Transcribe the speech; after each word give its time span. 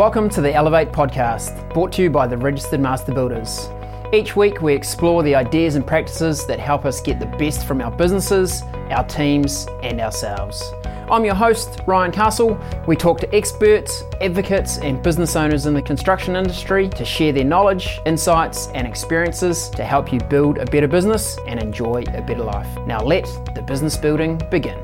Welcome 0.00 0.30
to 0.30 0.40
the 0.40 0.54
Elevate 0.54 0.92
podcast, 0.92 1.74
brought 1.74 1.92
to 1.92 2.02
you 2.02 2.08
by 2.08 2.26
the 2.26 2.34
Registered 2.34 2.80
Master 2.80 3.12
Builders. 3.12 3.68
Each 4.14 4.34
week, 4.34 4.62
we 4.62 4.72
explore 4.72 5.22
the 5.22 5.34
ideas 5.34 5.74
and 5.74 5.86
practices 5.86 6.46
that 6.46 6.58
help 6.58 6.86
us 6.86 7.02
get 7.02 7.20
the 7.20 7.26
best 7.26 7.66
from 7.66 7.82
our 7.82 7.90
businesses, 7.90 8.62
our 8.88 9.04
teams, 9.04 9.66
and 9.82 10.00
ourselves. 10.00 10.72
I'm 11.10 11.22
your 11.22 11.34
host, 11.34 11.80
Ryan 11.86 12.12
Castle. 12.12 12.58
We 12.86 12.96
talk 12.96 13.20
to 13.20 13.34
experts, 13.34 14.04
advocates, 14.22 14.78
and 14.78 15.02
business 15.02 15.36
owners 15.36 15.66
in 15.66 15.74
the 15.74 15.82
construction 15.82 16.34
industry 16.34 16.88
to 16.88 17.04
share 17.04 17.32
their 17.34 17.44
knowledge, 17.44 18.00
insights, 18.06 18.68
and 18.68 18.86
experiences 18.86 19.68
to 19.68 19.84
help 19.84 20.14
you 20.14 20.20
build 20.30 20.56
a 20.56 20.64
better 20.64 20.88
business 20.88 21.36
and 21.46 21.60
enjoy 21.60 22.04
a 22.14 22.22
better 22.22 22.42
life. 22.42 22.68
Now, 22.86 23.00
let 23.00 23.26
the 23.54 23.60
business 23.60 23.98
building 23.98 24.40
begin. 24.50 24.82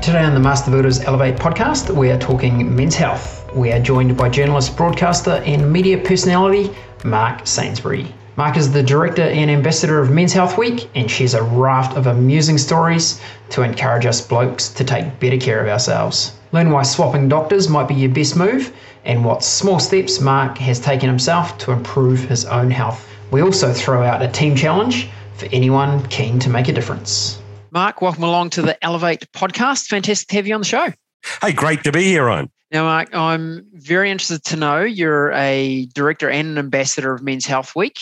Today 0.00 0.24
on 0.24 0.32
the 0.32 0.40
Master 0.40 0.70
Builders 0.70 1.00
Elevate 1.00 1.36
podcast, 1.36 1.94
we 1.94 2.10
are 2.10 2.18
talking 2.18 2.74
men's 2.74 2.94
health. 2.94 3.45
We 3.56 3.72
are 3.72 3.80
joined 3.80 4.18
by 4.18 4.28
journalist, 4.28 4.76
broadcaster, 4.76 5.42
and 5.46 5.72
media 5.72 5.96
personality 5.96 6.70
Mark 7.04 7.46
Sainsbury. 7.46 8.14
Mark 8.36 8.58
is 8.58 8.70
the 8.70 8.82
director 8.82 9.22
and 9.22 9.50
ambassador 9.50 9.98
of 9.98 10.10
Men's 10.10 10.34
Health 10.34 10.58
Week 10.58 10.90
and 10.94 11.10
shares 11.10 11.32
a 11.32 11.42
raft 11.42 11.96
of 11.96 12.06
amusing 12.06 12.58
stories 12.58 13.18
to 13.48 13.62
encourage 13.62 14.04
us 14.04 14.20
blokes 14.20 14.68
to 14.68 14.84
take 14.84 15.18
better 15.20 15.38
care 15.38 15.58
of 15.62 15.68
ourselves. 15.68 16.36
Learn 16.52 16.70
why 16.70 16.82
swapping 16.82 17.30
doctors 17.30 17.66
might 17.66 17.88
be 17.88 17.94
your 17.94 18.10
best 18.10 18.36
move 18.36 18.74
and 19.06 19.24
what 19.24 19.42
small 19.42 19.78
steps 19.78 20.20
Mark 20.20 20.58
has 20.58 20.78
taken 20.78 21.08
himself 21.08 21.56
to 21.56 21.72
improve 21.72 22.20
his 22.28 22.44
own 22.44 22.70
health. 22.70 23.08
We 23.30 23.40
also 23.40 23.72
throw 23.72 24.02
out 24.02 24.20
a 24.20 24.28
team 24.28 24.54
challenge 24.54 25.08
for 25.32 25.46
anyone 25.50 26.06
keen 26.08 26.38
to 26.40 26.50
make 26.50 26.68
a 26.68 26.74
difference. 26.74 27.40
Mark, 27.70 28.02
welcome 28.02 28.24
along 28.24 28.50
to 28.50 28.60
the 28.60 28.76
Elevate 28.84 29.32
podcast. 29.32 29.86
Fantastic 29.86 30.28
to 30.28 30.36
have 30.36 30.46
you 30.46 30.52
on 30.52 30.60
the 30.60 30.66
show. 30.66 30.92
Hey, 31.40 31.52
great 31.54 31.84
to 31.84 31.90
be 31.90 32.04
here, 32.04 32.26
Ryan. 32.26 32.50
Now, 32.72 32.84
Mark, 32.84 33.14
I'm 33.14 33.66
very 33.72 34.10
interested 34.10 34.42
to 34.44 34.56
know 34.56 34.80
you're 34.80 35.30
a 35.32 35.86
director 35.94 36.28
and 36.28 36.48
an 36.48 36.58
ambassador 36.58 37.14
of 37.14 37.22
Men's 37.22 37.46
Health 37.46 37.76
Week. 37.76 37.98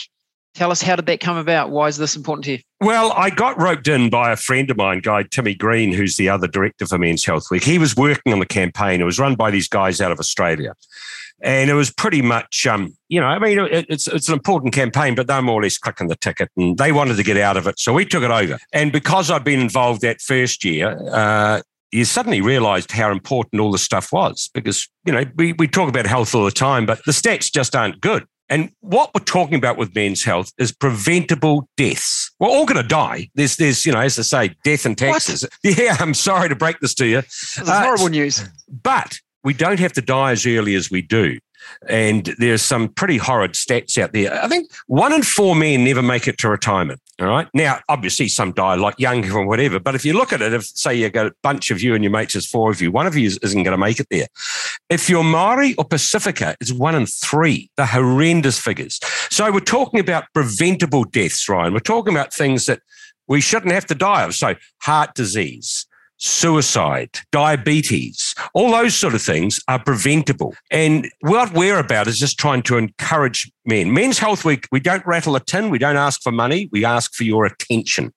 Tell 0.55 0.71
us, 0.71 0.81
how 0.81 0.95
did 0.95 1.07
that 1.07 1.21
come 1.21 1.37
about? 1.37 1.71
Why 1.71 1.89
is 1.89 1.97
this 1.97 2.15
important 2.15 2.45
to 2.45 2.53
you? 2.53 2.59
Well, 2.81 3.13
I 3.13 3.29
got 3.29 3.61
roped 3.61 3.89
in 3.89 4.09
by 4.09 4.31
a 4.31 4.37
friend 4.37 4.71
of 4.71 4.77
mine, 4.77 5.01
guy 5.01 5.25
Timmy 5.25 5.55
Green, 5.55 5.93
who's 5.93 6.17
the 6.17 6.29
other 6.29 6.47
director 6.47 6.87
for 6.87 6.97
Men's 6.97 7.25
Health 7.25 7.47
Week. 7.51 7.65
He 7.65 7.77
was 7.77 7.97
working 7.97 8.33
on 8.33 8.39
the 8.39 8.47
campaign. 8.47 9.01
It 9.01 9.05
was 9.05 9.19
run 9.19 9.35
by 9.35 9.51
these 9.51 9.69
guys 9.69 10.01
out 10.01 10.13
of 10.13 10.21
Australia. 10.21 10.75
And 11.43 11.69
it 11.69 11.75
was 11.75 11.91
pretty 11.91 12.23
much, 12.23 12.67
um, 12.67 12.97
you 13.09 13.21
know, 13.21 13.27
I 13.27 13.39
mean, 13.41 13.59
it, 13.59 13.87
it's 13.89 14.07
it's 14.07 14.29
an 14.29 14.35
important 14.35 14.73
campaign, 14.73 15.17
but 15.17 15.27
they're 15.27 15.43
more 15.43 15.61
or 15.61 15.65
less 15.65 15.77
clicking 15.77 16.07
the 16.07 16.15
ticket, 16.17 16.49
and 16.57 16.79
they 16.79 16.93
wanted 16.93 17.17
to 17.17 17.25
get 17.25 17.37
out 17.37 17.57
of 17.57 17.67
it, 17.67 17.79
so 17.79 17.93
we 17.93 18.07
took 18.07 18.23
it 18.23 18.31
over. 18.31 18.57
And 18.73 18.93
because 18.93 19.31
I'd 19.31 19.45
been 19.45 19.61
involved 19.61 20.01
that 20.03 20.21
first 20.23 20.65
year, 20.65 20.97
uh, 21.11 21.61
you 21.95 22.05
suddenly 22.05 22.41
realized 22.41 22.91
how 22.91 23.13
important 23.13 23.61
all 23.61 23.71
this 23.71 23.83
stuff 23.83 24.13
was 24.13 24.51
because, 24.53 24.89
you 25.05 25.13
know, 25.13 25.25
we, 25.37 25.53
we 25.53 25.69
talk 25.69 25.89
about 25.89 26.07
health 26.07 26.35
all 26.35 26.45
the 26.45 26.51
time, 26.51 26.87
but 26.87 27.01
the 27.07 27.13
stats 27.13 27.53
just 27.53 27.77
aren't 27.77 28.01
good. 28.01 28.27
And 28.49 28.73
what 28.81 29.13
we're 29.15 29.25
talking 29.25 29.55
about 29.55 29.79
with 29.79 29.95
men's 29.95 30.25
health 30.25 30.53
is 30.59 30.73
preventable 30.73 31.69
deaths. 31.77 32.33
We're 32.41 32.49
all 32.49 32.67
going 32.67 32.83
to 32.83 32.87
die. 32.87 33.31
There's, 33.37 33.57
there's, 33.57 33.87
you 33.87 33.93
know, 33.93 34.01
as 34.01 34.19
I 34.19 34.23
say, 34.23 34.57
death 34.65 34.85
and 34.85 34.99
taxes. 34.99 35.43
What? 35.63 35.79
Yeah, 35.79 35.97
I'm 36.01 36.15
sorry 36.15 36.49
to 36.49 36.57
break 36.57 36.81
this 36.81 36.95
to 36.95 37.07
you. 37.07 37.17
That's 37.17 37.61
uh, 37.61 37.83
horrible 37.83 38.09
news. 38.09 38.45
But 38.69 39.19
we 39.45 39.55
don't 39.55 39.79
have 39.79 39.93
to 39.93 40.03
die 40.03 40.33
as 40.33 40.45
early 40.47 40.75
as 40.75 40.91
we 40.91 41.01
do. 41.01 41.39
And 41.89 42.35
there's 42.39 42.63
some 42.63 42.89
pretty 42.89 43.17
horrid 43.17 43.53
stats 43.53 43.99
out 43.99 44.13
there. 44.13 44.43
I 44.43 44.49
think 44.49 44.71
one 44.87 45.13
in 45.13 45.23
four 45.23 45.55
men 45.55 45.85
never 45.85 46.03
make 46.03 46.27
it 46.29 46.39
to 46.39 46.49
retirement. 46.49 47.01
All 47.21 47.29
right. 47.29 47.49
Now, 47.55 47.79
obviously, 47.89 48.27
some 48.27 48.53
die 48.53 48.75
like 48.75 48.99
young 48.99 49.31
or 49.31 49.47
whatever. 49.47 49.79
But 49.79 49.95
if 49.95 50.05
you 50.05 50.15
look 50.15 50.33
at 50.33 50.43
it, 50.43 50.53
if 50.53 50.65
say 50.65 50.95
you 50.95 51.09
got 51.11 51.27
a 51.27 51.35
bunch 51.43 51.71
of 51.71 51.81
you 51.81 51.95
and 51.95 52.03
your 52.03 52.11
mates, 52.11 52.35
is 52.35 52.47
four 52.47 52.71
of 52.71 52.83
you, 52.83 52.91
one 52.91 53.07
of 53.07 53.17
you 53.17 53.27
isn't 53.27 53.63
going 53.63 53.73
to 53.73 53.79
make 53.79 54.01
it 54.01 54.09
there. 54.11 54.27
If 54.91 55.09
you're 55.09 55.23
Maori 55.23 55.75
or 55.77 55.85
Pasifika, 55.85 56.57
it's 56.61 56.73
one 56.73 56.97
in 56.97 57.07
three. 57.07 57.71
The 57.77 57.87
horrendous 57.87 58.59
figures. 58.59 58.99
So 59.31 59.51
we're 59.53 59.61
talking 59.61 60.01
about 60.01 60.25
preventable 60.35 61.05
deaths, 61.05 61.49
Ryan. 61.49 61.73
We're 61.73 61.81
talking 61.81 62.13
about 62.13 62.35
things 62.35 62.67
that 62.67 62.81
we 63.29 63.41
shouldn't 63.41 63.73
have 63.73 63.87
to 63.87 63.95
die 63.95 64.25
of. 64.25 64.35
So 64.35 64.55
heart 64.83 65.15
disease, 65.15 65.87
suicide, 66.25 67.11
diabetes, 67.31 68.35
all 68.55 68.71
those 68.71 68.95
sort 68.95 69.15
of 69.15 69.23
things 69.23 69.61
are 69.69 69.83
preventable. 69.83 70.55
And 70.71 71.11
what 71.21 71.53
we're 71.53 71.79
about 71.79 72.07
is 72.07 72.19
just 72.19 72.39
trying 72.39 72.63
to 72.63 72.79
encourage 72.79 73.51
men. 73.67 73.93
Men's 73.93 74.19
Health 74.19 74.45
Week, 74.45 74.67
we 74.73 74.81
don't 74.81 75.07
rattle 75.07 75.37
a 75.37 75.41
tin, 75.41 75.71
we 75.71 75.79
don't 75.79 75.97
ask 75.97 76.23
for 76.23 76.33
money, 76.33 76.69
we 76.73 76.85
ask 76.85 77.15
for 77.15 77.25
your 77.25 77.45
attention. 77.45 78.13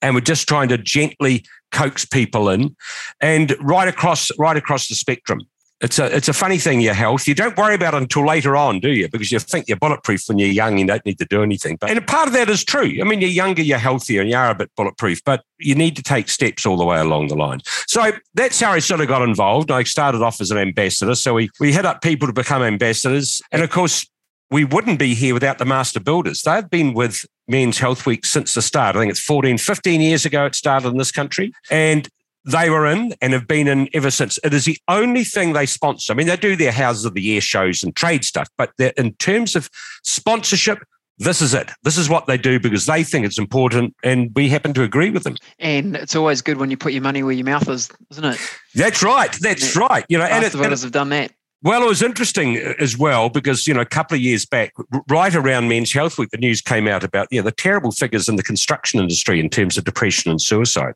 And 0.00 0.14
we're 0.14 0.20
just 0.20 0.48
trying 0.48 0.68
to 0.68 0.78
gently 0.78 1.44
coax 1.72 2.04
people 2.04 2.48
in 2.48 2.74
and 3.20 3.54
right 3.60 3.88
across 3.88 4.30
right 4.38 4.56
across 4.56 4.88
the 4.88 4.94
spectrum 4.94 5.40
it's 5.80 5.98
a 5.98 6.14
it's 6.14 6.28
a 6.28 6.32
funny 6.32 6.58
thing 6.58 6.80
your 6.80 6.94
health. 6.94 7.28
You 7.28 7.34
don't 7.34 7.56
worry 7.56 7.74
about 7.74 7.94
it 7.94 7.98
until 7.98 8.26
later 8.26 8.56
on 8.56 8.80
do 8.80 8.90
you? 8.90 9.08
Because 9.08 9.30
you 9.30 9.38
think 9.38 9.68
you're 9.68 9.76
bulletproof 9.76 10.22
when 10.26 10.38
you're 10.38 10.48
young 10.48 10.78
you 10.78 10.86
don't 10.86 11.04
need 11.06 11.18
to 11.18 11.24
do 11.24 11.42
anything. 11.42 11.76
But 11.76 11.90
and 11.90 11.98
a 11.98 12.02
part 12.02 12.26
of 12.26 12.34
that 12.34 12.48
is 12.48 12.64
true. 12.64 12.98
I 13.00 13.04
mean 13.04 13.20
you're 13.20 13.30
younger 13.30 13.62
you're 13.62 13.78
healthier 13.78 14.20
and 14.20 14.30
you 14.30 14.36
are 14.36 14.50
a 14.50 14.54
bit 14.54 14.70
bulletproof 14.76 15.22
but 15.24 15.44
you 15.58 15.74
need 15.74 15.96
to 15.96 16.02
take 16.02 16.28
steps 16.28 16.66
all 16.66 16.76
the 16.76 16.84
way 16.84 16.98
along 16.98 17.28
the 17.28 17.36
line. 17.36 17.60
So 17.86 18.12
that's 18.34 18.60
how 18.60 18.72
i 18.72 18.80
sort 18.80 19.00
of 19.00 19.08
got 19.08 19.22
involved. 19.22 19.70
I 19.70 19.84
started 19.84 20.22
off 20.22 20.40
as 20.40 20.50
an 20.50 20.58
ambassador. 20.58 21.14
So 21.14 21.34
we 21.34 21.50
we 21.60 21.72
hit 21.72 21.86
up 21.86 22.02
people 22.02 22.26
to 22.26 22.32
become 22.32 22.62
ambassadors. 22.62 23.40
And 23.52 23.62
of 23.62 23.70
course 23.70 24.06
we 24.50 24.64
wouldn't 24.64 24.98
be 24.98 25.14
here 25.14 25.34
without 25.34 25.58
the 25.58 25.64
master 25.64 26.00
builders. 26.00 26.42
They've 26.42 26.68
been 26.68 26.94
with 26.94 27.24
Men's 27.46 27.78
Health 27.78 28.06
Week 28.06 28.24
since 28.24 28.54
the 28.54 28.62
start. 28.62 28.96
I 28.96 29.00
think 29.00 29.10
it's 29.10 29.20
14, 29.20 29.58
15 29.58 30.00
years 30.00 30.24
ago 30.24 30.46
it 30.46 30.54
started 30.54 30.88
in 30.88 30.96
this 30.96 31.12
country. 31.12 31.52
And 31.70 32.08
they 32.48 32.70
were 32.70 32.86
in 32.86 33.14
and 33.20 33.32
have 33.34 33.46
been 33.46 33.68
in 33.68 33.88
ever 33.92 34.10
since. 34.10 34.38
It 34.42 34.54
is 34.54 34.64
the 34.64 34.78
only 34.88 35.22
thing 35.22 35.52
they 35.52 35.66
sponsor. 35.66 36.12
I 36.12 36.16
mean, 36.16 36.26
they 36.26 36.36
do 36.36 36.56
their 36.56 36.72
Houses 36.72 37.04
of 37.04 37.14
the 37.14 37.20
Year 37.20 37.42
shows 37.42 37.82
and 37.82 37.94
trade 37.94 38.24
stuff, 38.24 38.48
but 38.56 38.72
in 38.78 39.12
terms 39.14 39.54
of 39.54 39.68
sponsorship, 40.02 40.78
this 41.18 41.42
is 41.42 41.52
it. 41.52 41.68
This 41.82 41.98
is 41.98 42.08
what 42.08 42.26
they 42.26 42.38
do 42.38 42.60
because 42.60 42.86
they 42.86 43.02
think 43.02 43.26
it's 43.26 43.38
important, 43.38 43.94
and 44.02 44.30
we 44.34 44.48
happen 44.48 44.72
to 44.74 44.82
agree 44.82 45.10
with 45.10 45.24
them. 45.24 45.36
And 45.58 45.96
it's 45.96 46.14
always 46.14 46.42
good 46.42 46.58
when 46.58 46.70
you 46.70 46.76
put 46.76 46.92
your 46.92 47.02
money 47.02 47.22
where 47.22 47.32
your 47.32 47.44
mouth 47.44 47.68
is, 47.68 47.90
isn't 48.12 48.24
it? 48.24 48.40
That's 48.74 49.02
right. 49.02 49.36
That's 49.40 49.76
right. 49.76 50.04
You 50.08 50.18
know, 50.18 50.24
and, 50.24 50.44
it, 50.44 50.54
and 50.54 50.72
it, 50.72 50.80
have 50.80 50.92
done 50.92 51.08
that. 51.10 51.32
Well, 51.62 51.82
it 51.82 51.88
was 51.88 52.02
interesting 52.02 52.56
uh, 52.56 52.74
as 52.78 52.96
well 52.96 53.28
because 53.28 53.66
you 53.66 53.74
know 53.74 53.80
a 53.80 53.86
couple 53.86 54.14
of 54.14 54.20
years 54.20 54.46
back, 54.46 54.72
right 55.08 55.34
around 55.34 55.68
Men's 55.68 55.92
Health 55.92 56.16
Week, 56.16 56.30
the 56.30 56.38
news 56.38 56.60
came 56.60 56.86
out 56.86 57.02
about 57.02 57.26
yeah 57.30 57.42
the 57.42 57.50
terrible 57.50 57.90
figures 57.90 58.28
in 58.28 58.36
the 58.36 58.42
construction 58.44 59.00
industry 59.00 59.40
in 59.40 59.48
terms 59.48 59.76
of 59.76 59.84
depression 59.84 60.30
and 60.30 60.40
suicide, 60.40 60.94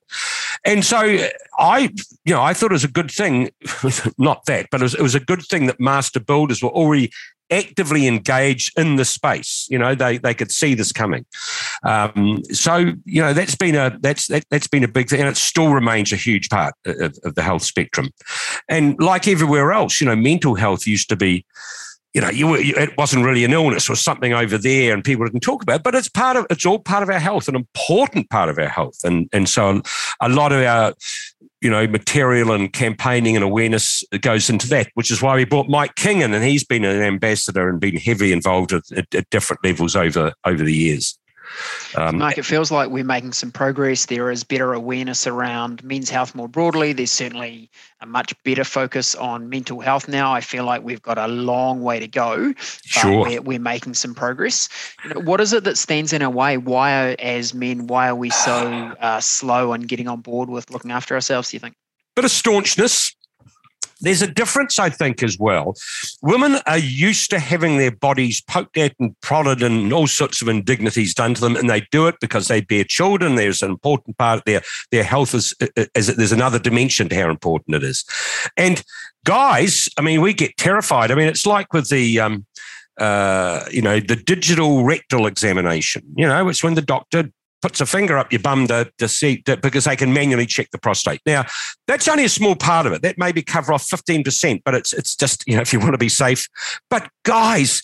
and 0.64 0.84
so 0.84 0.98
uh, 0.98 1.28
I 1.58 1.90
you 2.24 2.32
know 2.32 2.42
I 2.42 2.54
thought 2.54 2.70
it 2.70 2.74
was 2.74 2.84
a 2.84 2.88
good 2.88 3.10
thing, 3.10 3.50
not 4.18 4.46
that, 4.46 4.68
but 4.70 4.80
it 4.80 4.84
was, 4.84 4.94
it 4.94 5.02
was 5.02 5.14
a 5.16 5.20
good 5.20 5.42
thing 5.42 5.66
that 5.66 5.80
master 5.80 6.20
builders 6.20 6.62
were 6.62 6.70
already 6.70 7.10
actively 7.52 8.06
engaged 8.06 8.72
in 8.78 8.96
the 8.96 9.04
space. 9.04 9.66
You 9.70 9.78
know, 9.78 9.94
they 9.94 10.18
they 10.18 10.34
could 10.34 10.50
see 10.50 10.74
this 10.74 10.92
coming. 10.92 11.24
Um, 11.84 12.42
so 12.52 12.92
you 13.04 13.22
know 13.22 13.32
that's 13.32 13.54
been 13.54 13.74
a 13.74 13.96
that's 14.00 14.26
that, 14.28 14.44
has 14.50 14.66
been 14.66 14.84
a 14.84 14.88
big 14.88 15.08
thing, 15.08 15.20
and 15.20 15.28
it 15.28 15.36
still 15.36 15.72
remains 15.72 16.12
a 16.12 16.16
huge 16.16 16.48
part 16.48 16.74
of, 16.86 17.14
of 17.24 17.34
the 17.34 17.42
health 17.42 17.62
spectrum. 17.62 18.10
And 18.68 18.98
like 19.00 19.28
everywhere 19.28 19.72
else, 19.72 20.00
you 20.00 20.06
know, 20.06 20.16
mental 20.16 20.54
health 20.54 20.86
used 20.86 21.08
to 21.10 21.16
be 21.16 21.44
you 22.14 22.20
know, 22.20 22.28
you, 22.28 22.56
you, 22.58 22.74
it 22.76 22.96
wasn't 22.98 23.24
really 23.24 23.42
an 23.44 23.52
illness 23.52 23.88
or 23.88 23.96
something 23.96 24.34
over 24.34 24.58
there, 24.58 24.92
and 24.92 25.02
people 25.02 25.24
didn't 25.24 25.40
talk 25.40 25.62
about. 25.62 25.76
It, 25.76 25.82
but 25.82 25.94
it's 25.94 26.08
part 26.08 26.36
of 26.36 26.46
it's 26.50 26.66
all 26.66 26.78
part 26.78 27.02
of 27.02 27.08
our 27.08 27.18
health, 27.18 27.48
an 27.48 27.56
important 27.56 28.28
part 28.28 28.50
of 28.50 28.58
our 28.58 28.68
health, 28.68 28.98
and 29.02 29.28
and 29.32 29.48
so 29.48 29.80
a 30.20 30.28
lot 30.28 30.52
of 30.52 30.62
our 30.62 30.92
you 31.62 31.70
know 31.70 31.86
material 31.86 32.52
and 32.52 32.72
campaigning 32.72 33.36
and 33.36 33.44
awareness 33.44 34.04
goes 34.20 34.50
into 34.50 34.68
that, 34.68 34.90
which 34.94 35.10
is 35.10 35.22
why 35.22 35.36
we 35.36 35.44
brought 35.44 35.68
Mike 35.68 35.94
King 35.94 36.20
in, 36.20 36.34
and 36.34 36.44
he's 36.44 36.64
been 36.64 36.84
an 36.84 37.00
ambassador 37.00 37.68
and 37.68 37.80
been 37.80 37.96
heavily 37.96 38.32
involved 38.32 38.72
at, 38.72 38.90
at, 38.92 39.14
at 39.14 39.30
different 39.30 39.64
levels 39.64 39.94
over 39.96 40.32
over 40.44 40.62
the 40.62 40.74
years. 40.74 41.18
Um, 41.96 42.18
Mark, 42.18 42.38
it 42.38 42.44
feels 42.44 42.70
like 42.70 42.90
we're 42.90 43.04
making 43.04 43.32
some 43.32 43.50
progress. 43.50 44.06
There 44.06 44.30
is 44.30 44.44
better 44.44 44.72
awareness 44.72 45.26
around 45.26 45.82
men's 45.84 46.10
health 46.10 46.34
more 46.34 46.48
broadly. 46.48 46.92
There's 46.92 47.10
certainly 47.10 47.70
a 48.00 48.06
much 48.06 48.34
better 48.44 48.64
focus 48.64 49.14
on 49.14 49.48
mental 49.48 49.80
health 49.80 50.08
now. 50.08 50.32
I 50.32 50.40
feel 50.40 50.64
like 50.64 50.82
we've 50.82 51.02
got 51.02 51.18
a 51.18 51.28
long 51.28 51.82
way 51.82 52.00
to 52.00 52.08
go. 52.08 52.54
Sure. 52.84 53.22
We're, 53.22 53.42
we're, 53.42 53.58
making 53.62 53.94
some 53.94 54.14
progress. 54.14 54.68
You 55.04 55.14
know, 55.14 55.20
what 55.20 55.40
is 55.40 55.52
it 55.52 55.64
that 55.64 55.78
stands 55.78 56.12
in 56.12 56.20
our 56.20 56.30
way? 56.30 56.56
Why, 56.58 57.10
are, 57.10 57.16
as 57.20 57.54
men, 57.54 57.86
why 57.86 58.08
are 58.08 58.16
we 58.16 58.30
so 58.30 58.66
uh, 59.00 59.20
slow 59.20 59.72
on 59.72 59.82
getting 59.82 60.08
on 60.08 60.20
board 60.20 60.48
with 60.48 60.70
looking 60.70 60.90
after 60.90 61.14
ourselves, 61.14 61.50
do 61.50 61.56
you 61.56 61.60
think? 61.60 61.76
Bit 62.16 62.24
of 62.24 62.30
staunchness, 62.30 63.14
there's 64.02 64.22
a 64.22 64.26
difference, 64.26 64.78
I 64.78 64.90
think, 64.90 65.22
as 65.22 65.38
well. 65.38 65.74
Women 66.22 66.56
are 66.66 66.78
used 66.78 67.30
to 67.30 67.38
having 67.38 67.78
their 67.78 67.90
bodies 67.90 68.40
poked 68.40 68.76
at 68.76 68.94
and 68.98 69.18
prodded 69.20 69.62
and 69.62 69.92
all 69.92 70.06
sorts 70.06 70.42
of 70.42 70.48
indignities 70.48 71.14
done 71.14 71.34
to 71.34 71.40
them, 71.40 71.56
and 71.56 71.70
they 71.70 71.82
do 71.90 72.06
it 72.08 72.16
because 72.20 72.48
they 72.48 72.60
bear 72.60 72.84
children. 72.84 73.36
There's 73.36 73.62
an 73.62 73.70
important 73.70 74.18
part 74.18 74.38
of 74.38 74.44
their 74.44 74.62
their 74.90 75.04
health 75.04 75.34
is, 75.34 75.54
is 75.94 76.14
there's 76.16 76.32
another 76.32 76.58
dimension 76.58 77.08
to 77.08 77.16
how 77.16 77.30
important 77.30 77.76
it 77.76 77.82
is. 77.82 78.04
And 78.56 78.82
guys, 79.24 79.88
I 79.98 80.02
mean, 80.02 80.20
we 80.20 80.34
get 80.34 80.56
terrified. 80.56 81.10
I 81.10 81.14
mean, 81.14 81.28
it's 81.28 81.46
like 81.46 81.72
with 81.72 81.88
the 81.88 82.20
um, 82.20 82.46
uh, 82.98 83.64
you 83.70 83.82
know, 83.82 84.00
the 84.00 84.16
digital 84.16 84.84
rectal 84.84 85.26
examination. 85.26 86.02
You 86.16 86.26
know, 86.26 86.48
it's 86.48 86.62
when 86.62 86.74
the 86.74 86.82
doctor 86.82 87.30
puts 87.62 87.80
a 87.80 87.86
finger 87.86 88.18
up 88.18 88.32
your 88.32 88.40
bum 88.40 88.66
to, 88.66 88.92
to 88.98 89.08
see 89.08 89.40
to, 89.42 89.56
because 89.56 89.84
they 89.84 89.96
can 89.96 90.12
manually 90.12 90.46
check 90.46 90.70
the 90.70 90.78
prostate. 90.78 91.20
Now, 91.24 91.44
that's 91.86 92.08
only 92.08 92.24
a 92.24 92.28
small 92.28 92.56
part 92.56 92.86
of 92.86 92.92
it. 92.92 93.02
That 93.02 93.16
maybe 93.16 93.42
cover 93.42 93.72
off 93.72 93.88
15%, 93.88 94.62
but 94.64 94.74
it's 94.74 94.92
it's 94.92 95.16
just, 95.16 95.44
you 95.46 95.56
know, 95.56 95.62
if 95.62 95.72
you 95.72 95.78
want 95.78 95.92
to 95.92 95.98
be 95.98 96.08
safe. 96.08 96.46
But 96.90 97.08
guys, 97.24 97.82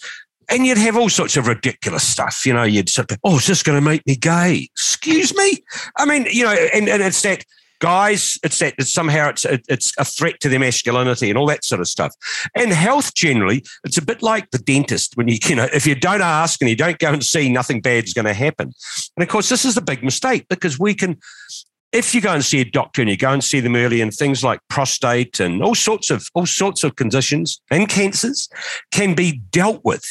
and 0.51 0.67
you'd 0.67 0.79
have 0.79 0.97
all 0.97 1.09
sorts 1.09 1.37
of 1.37 1.47
ridiculous 1.47 2.07
stuff. 2.07 2.45
You 2.45 2.55
know, 2.55 2.63
you'd 2.65 2.89
say, 2.89 3.05
oh, 3.25 3.37
it's 3.37 3.47
just 3.47 3.65
going 3.65 3.79
to 3.79 3.85
make 3.85 4.07
me 4.07 4.17
gay. 4.17 4.69
Excuse 4.73 5.37
me? 5.37 5.63
I 5.97 6.07
mean, 6.07 6.27
you 6.31 6.45
know, 6.45 6.57
and, 6.75 6.89
and 6.89 7.03
it's 7.03 7.23
that 7.23 7.45
guys, 7.81 8.39
it's 8.43 8.59
that 8.59 8.75
it's 8.79 8.93
somehow 8.93 9.29
it's 9.29 9.45
it's 9.45 9.93
a 9.99 10.05
threat 10.05 10.41
to 10.41 10.49
their 10.49 10.59
masculinity 10.59 11.29
and 11.29 11.39
all 11.39 11.47
that 11.47 11.65
sort 11.65 11.81
of 11.81 11.89
stuff. 11.89 12.15
And 12.55 12.73
health 12.73 13.15
generally, 13.15 13.65
it's 13.85 13.99
a 13.99 14.05
bit 14.05 14.23
like 14.23 14.51
the 14.51 14.59
dentist 14.59 15.17
when 15.17 15.29
you 15.29 15.39
you 15.47 15.57
know 15.57 15.69
if 15.73 15.87
you 15.87 15.95
don't 15.95 16.23
ask 16.23 16.61
and 16.61 16.71
you 16.71 16.77
don't 16.77 16.99
go 16.99 17.13
and 17.13 17.25
see, 17.25 17.49
nothing 17.49 17.81
bad's 17.81 18.15
going 18.15 18.27
to 18.27 18.35
happen. 18.35 18.73
And 19.17 19.23
of 19.23 19.29
course, 19.29 19.49
this 19.49 19.65
is 19.65 19.77
a 19.77 19.83
big 19.83 20.03
mistake 20.03 20.47
because 20.49 20.79
we 20.79 20.95
can 20.95 21.19
if 21.93 22.15
you 22.15 22.21
go 22.21 22.35
and 22.35 22.45
see 22.45 22.61
a 22.61 22.65
doctor 22.65 23.01
and 23.01 23.11
you 23.11 23.17
go 23.17 23.33
and 23.33 23.43
see 23.43 23.61
them 23.61 23.75
early 23.75 24.01
and 24.01 24.13
things 24.13 24.45
like 24.45 24.61
prostate 24.69 25.41
and 25.41 25.63
all 25.63 25.75
sorts 25.75 26.11
of 26.11 26.27
all 26.35 26.45
sorts 26.45 26.85
of 26.85 26.97
conditions 26.97 27.61
and 27.71 27.89
cancers 27.89 28.49
can 28.93 29.15
be 29.15 29.41
dealt 29.51 29.83
with. 29.85 30.05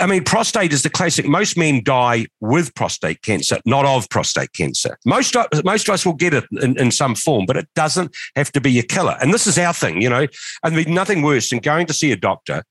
I 0.00 0.06
mean, 0.06 0.22
prostate 0.22 0.72
is 0.72 0.82
the 0.82 0.90
classic. 0.90 1.26
Most 1.26 1.56
men 1.56 1.82
die 1.82 2.26
with 2.40 2.74
prostate 2.74 3.22
cancer, 3.22 3.58
not 3.64 3.84
of 3.84 4.08
prostate 4.10 4.52
cancer. 4.52 4.96
Most 5.04 5.36
most 5.64 5.88
of 5.88 5.94
us 5.94 6.06
will 6.06 6.12
get 6.12 6.34
it 6.34 6.44
in, 6.60 6.78
in 6.78 6.90
some 6.90 7.14
form, 7.14 7.46
but 7.46 7.56
it 7.56 7.68
doesn't 7.74 8.14
have 8.36 8.52
to 8.52 8.60
be 8.60 8.78
a 8.78 8.82
killer. 8.82 9.16
And 9.20 9.34
this 9.34 9.46
is 9.46 9.58
our 9.58 9.72
thing, 9.72 10.00
you 10.00 10.08
know. 10.08 10.26
I 10.62 10.70
mean, 10.70 10.94
nothing 10.94 11.22
worse 11.22 11.50
than 11.50 11.58
going 11.58 11.86
to 11.86 11.92
see 11.92 12.12
a 12.12 12.16
doctor 12.16 12.62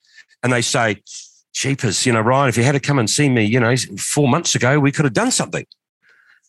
and 0.41 0.53
they 0.53 0.61
say, 0.61 1.01
"Jeepers, 1.53 2.05
you 2.05 2.13
know, 2.13 2.21
Ryan, 2.21 2.49
if 2.49 2.57
you 2.57 2.63
had 2.63 2.73
to 2.73 2.79
come 2.79 2.99
and 2.99 3.09
see 3.09 3.29
me, 3.29 3.43
you 3.43 3.59
know, 3.59 3.75
four 3.97 4.27
months 4.27 4.55
ago, 4.55 4.79
we 4.79 4.91
could 4.91 5.05
have 5.05 5.13
done 5.13 5.31
something." 5.31 5.65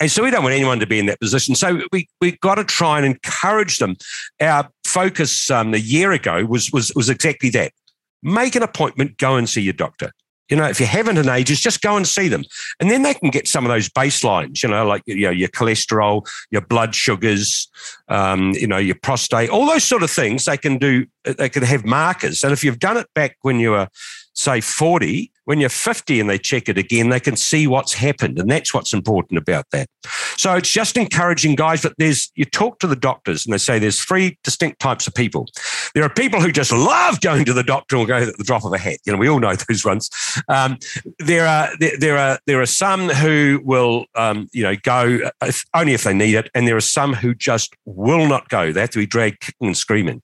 And 0.02 0.10
so 0.10 0.25
we 0.25 0.32
don't 0.32 0.43
want 0.43 0.56
anyone 0.56 0.81
to 0.81 0.87
be 0.87 0.99
in 0.99 1.06
that 1.06 1.20
position. 1.20 1.54
So 1.54 1.81
we 1.93 2.08
we 2.20 2.32
got 2.38 2.56
to 2.56 2.64
try 2.64 2.96
and 2.96 3.06
encourage 3.06 3.78
them. 3.78 3.94
Our 4.40 4.69
focus 4.84 5.49
um, 5.49 5.75
a 5.75 5.78
year 5.78 6.10
ago 6.10 6.44
was 6.44 6.72
was 6.72 6.90
was 6.96 7.08
exactly 7.08 7.50
that. 7.50 7.72
Make 8.20 8.56
an 8.56 8.64
appointment, 8.64 9.16
go 9.19 9.37
and 9.37 9.49
see 9.49 9.62
your 9.62 9.75
doctor. 9.75 10.10
You 10.49 10.56
know, 10.56 10.64
if 10.64 10.81
you 10.81 10.87
haven't 10.87 11.19
in 11.19 11.28
ages, 11.28 11.60
just 11.60 11.82
go 11.82 11.96
and 11.96 12.06
see 12.06 12.26
them, 12.26 12.43
and 12.81 12.90
then 12.90 13.02
they 13.02 13.14
can 13.14 13.31
get 13.31 13.46
some 13.46 13.64
of 13.64 13.70
those 13.70 13.88
baselines. 13.88 14.64
You 14.64 14.70
know, 14.70 14.84
like 14.84 15.02
you 15.06 15.26
know 15.26 15.31
your 15.31 15.49
cholesterol, 15.49 16.26
your 16.50 16.62
blood 16.62 16.96
sugars, 16.96 17.69
um, 18.08 18.54
you 18.54 18.66
know 18.66 18.78
your 18.78 18.96
prostate, 18.96 19.50
all 19.50 19.66
those 19.66 19.84
sort 19.84 20.02
of 20.02 20.10
things. 20.10 20.46
They 20.46 20.56
can 20.56 20.78
do. 20.78 21.06
They 21.22 21.49
can 21.49 21.62
have 21.62 21.84
markers, 21.84 22.43
and 22.43 22.52
if 22.52 22.64
you've 22.64 22.81
done 22.81 22.96
it 22.96 23.06
back 23.14 23.37
when 23.43 23.60
you 23.60 23.70
were 23.70 23.88
say 24.34 24.60
40, 24.60 25.31
when 25.44 25.61
you're 25.61 25.69
50 25.69 26.21
and 26.21 26.31
they 26.31 26.39
check 26.39 26.69
it 26.69 26.79
again, 26.79 27.09
they 27.09 27.21
can 27.21 27.37
see 27.37 27.67
what's 27.67 27.94
happened. 27.94 28.39
And 28.39 28.50
that's 28.50 28.73
what's 28.73 28.93
important 28.93 29.39
about 29.39 29.67
that. 29.73 29.89
So 30.37 30.55
it's 30.55 30.71
just 30.71 30.97
encouraging 30.97 31.56
guys, 31.56 31.83
but 31.83 31.94
there's, 31.99 32.31
you 32.35 32.44
talk 32.44 32.79
to 32.81 32.87
the 32.87 32.97
doctors 32.97 33.44
and 33.44 33.53
they 33.53 33.59
say 33.59 33.79
there's 33.79 34.00
three 34.00 34.39
distinct 34.44 34.81
types 34.81 35.06
of 35.06 35.15
people. 35.15 35.49
There 35.94 36.05
are 36.05 36.09
people 36.09 36.41
who 36.41 36.53
just 36.53 36.73
love 36.73 37.21
going 37.21 37.44
to 37.44 37.53
the 37.53 37.62
doctor 37.62 37.97
or 37.97 38.06
go 38.06 38.17
at 38.17 38.37
the 38.37 38.44
drop 38.44 38.65
of 38.65 38.73
a 38.73 38.79
hat. 38.79 38.99
You 39.05 39.12
know, 39.12 39.19
we 39.19 39.29
all 39.29 39.41
know 39.41 39.55
those 39.69 39.85
ones. 39.85 40.11
Um, 40.49 40.79
there 41.19 41.47
are, 41.47 41.71
there, 41.79 41.99
there, 41.99 42.19
are, 42.19 42.39
there 42.47 42.61
are 42.61 42.67
some 42.67 43.09
who 43.09 43.61
will, 43.65 44.06
um, 44.15 44.49
you 44.53 44.62
know, 44.62 44.77
go 44.83 45.19
if, 45.43 45.65
only 45.75 45.94
if 45.94 46.05
they 46.05 46.15
need 46.15 46.35
it. 46.35 46.50
And 46.55 46.67
there 46.67 46.77
are 46.77 46.81
some 46.81 47.15
who 47.15 47.35
just 47.35 47.75
will 47.85 48.27
not 48.27 48.49
go. 48.49 48.73
They 48.73 48.81
have 48.81 48.91
to 48.91 48.99
be 48.99 49.06
dragged 49.06 49.41
kicking 49.41 49.69
and 49.69 49.77
screaming. 49.77 50.23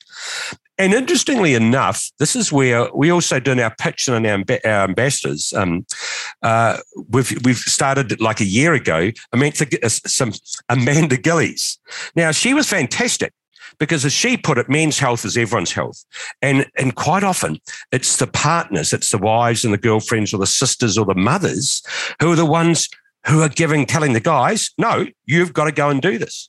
And 0.79 0.95
interestingly 0.95 1.55
enough, 1.55 2.13
this 2.21 2.37
is 2.37 2.53
where 2.53 2.89
we 2.95 3.11
also 3.11 3.41
did 3.41 3.59
our 3.59 3.75
pitch 3.81 4.07
and 4.07 4.25
our, 4.25 4.45
our 4.65 4.85
ambassadors. 4.85 5.53
Um, 5.53 5.85
uh, 6.43 6.79
we've 7.09 7.37
we've 7.45 7.57
started 7.57 8.21
like 8.21 8.41
a 8.41 8.45
year 8.45 8.75
ago. 8.75 9.11
Amanda, 9.33 9.67
uh, 9.85 9.89
some 9.89 10.33
Amanda 10.69 11.17
Gillies. 11.17 11.79
Now 12.15 12.31
she 12.31 12.55
was 12.55 12.69
fantastic 12.69 13.33
because 13.79 14.05
as 14.05 14.13
she 14.13 14.37
put 14.37 14.59
it, 14.59 14.69
men's 14.69 14.99
health 14.99 15.25
is 15.25 15.37
everyone's 15.37 15.73
health. 15.73 16.05
And, 16.43 16.67
and 16.77 16.95
quite 16.95 17.25
often 17.25 17.59
it's 17.93 18.17
the 18.17 18.27
partners, 18.27 18.93
it's 18.93 19.11
the 19.11 19.19
wives 19.19 19.65
and 19.65 19.73
the 19.73 19.79
girlfriends 19.79 20.33
or 20.33 20.39
the 20.39 20.47
sisters 20.47 20.97
or 20.99 21.05
the 21.05 21.15
mothers 21.15 21.83
who 22.21 22.33
are 22.33 22.37
the 22.37 22.47
ones 22.47 22.89
who 23.27 23.43
are 23.43 23.49
giving, 23.49 23.85
telling 23.87 24.13
the 24.13 24.21
guys, 24.21 24.71
no, 24.79 25.07
you've 25.27 25.53
got 25.53 25.65
to 25.65 25.73
go 25.73 25.91
and 25.91 26.01
do 26.01 26.19
this 26.19 26.49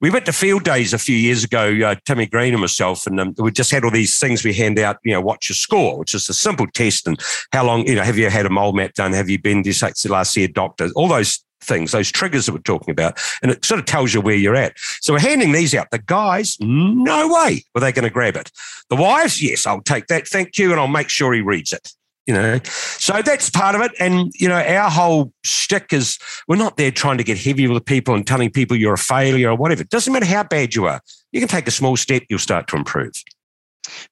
we 0.00 0.10
went 0.10 0.26
to 0.26 0.32
field 0.32 0.64
days 0.64 0.92
a 0.92 0.98
few 0.98 1.16
years 1.16 1.44
ago, 1.44 1.78
uh, 1.84 1.94
Timmy 2.04 2.26
Green 2.26 2.54
and 2.54 2.60
myself, 2.60 3.06
and 3.06 3.20
um, 3.20 3.34
we 3.38 3.50
just 3.50 3.70
had 3.70 3.84
all 3.84 3.90
these 3.90 4.18
things 4.18 4.44
we 4.44 4.52
hand 4.52 4.78
out, 4.78 4.98
you 5.04 5.12
know, 5.12 5.20
what's 5.20 5.48
your 5.48 5.56
score, 5.56 5.98
which 5.98 6.14
is 6.14 6.28
a 6.28 6.34
simple 6.34 6.66
test. 6.66 7.06
And 7.06 7.20
how 7.52 7.64
long, 7.64 7.86
you 7.86 7.94
know, 7.94 8.02
have 8.02 8.18
you 8.18 8.30
had 8.30 8.46
a 8.46 8.50
mole 8.50 8.72
map 8.72 8.94
done? 8.94 9.12
Have 9.12 9.28
you 9.28 9.40
been 9.40 9.62
to 9.62 9.94
last 10.08 10.36
year 10.36 10.48
doctor? 10.48 10.88
All 10.94 11.08
those 11.08 11.44
things, 11.60 11.92
those 11.92 12.10
triggers 12.10 12.46
that 12.46 12.52
we're 12.52 12.58
talking 12.58 12.92
about. 12.92 13.20
And 13.42 13.50
it 13.50 13.64
sort 13.64 13.80
of 13.80 13.86
tells 13.86 14.14
you 14.14 14.20
where 14.20 14.34
you're 14.34 14.56
at. 14.56 14.78
So 15.00 15.12
we're 15.12 15.20
handing 15.20 15.52
these 15.52 15.74
out. 15.74 15.90
The 15.90 15.98
guys, 15.98 16.56
no 16.60 17.28
way 17.28 17.64
were 17.74 17.80
they 17.80 17.92
going 17.92 18.04
to 18.04 18.10
grab 18.10 18.36
it. 18.36 18.50
The 18.88 18.96
wives, 18.96 19.42
yes, 19.42 19.66
I'll 19.66 19.82
take 19.82 20.06
that. 20.08 20.26
Thank 20.26 20.58
you. 20.58 20.72
And 20.72 20.80
I'll 20.80 20.88
make 20.88 21.08
sure 21.08 21.32
he 21.32 21.40
reads 21.40 21.72
it 21.72 21.92
you 22.26 22.34
know. 22.34 22.60
So 22.64 23.22
that's 23.22 23.50
part 23.50 23.74
of 23.74 23.80
it. 23.80 23.90
And, 23.98 24.32
you 24.36 24.48
know, 24.48 24.60
our 24.60 24.88
whole 24.88 25.32
shtick 25.42 25.92
is 25.92 26.16
we're 26.46 26.56
not 26.56 26.76
there 26.76 26.92
trying 26.92 27.18
to 27.18 27.24
get 27.24 27.38
heavy 27.38 27.66
with 27.66 27.84
people 27.84 28.14
and 28.14 28.24
telling 28.24 28.50
people 28.50 28.76
you're 28.76 28.94
a 28.94 28.98
failure 28.98 29.50
or 29.50 29.56
whatever. 29.56 29.82
It 29.82 29.90
doesn't 29.90 30.12
matter 30.12 30.26
how 30.26 30.44
bad 30.44 30.74
you 30.76 30.86
are. 30.86 31.00
You 31.32 31.40
can 31.40 31.48
take 31.48 31.66
a 31.66 31.72
small 31.72 31.96
step, 31.96 32.22
you'll 32.28 32.38
start 32.38 32.68
to 32.68 32.76
improve. 32.76 33.14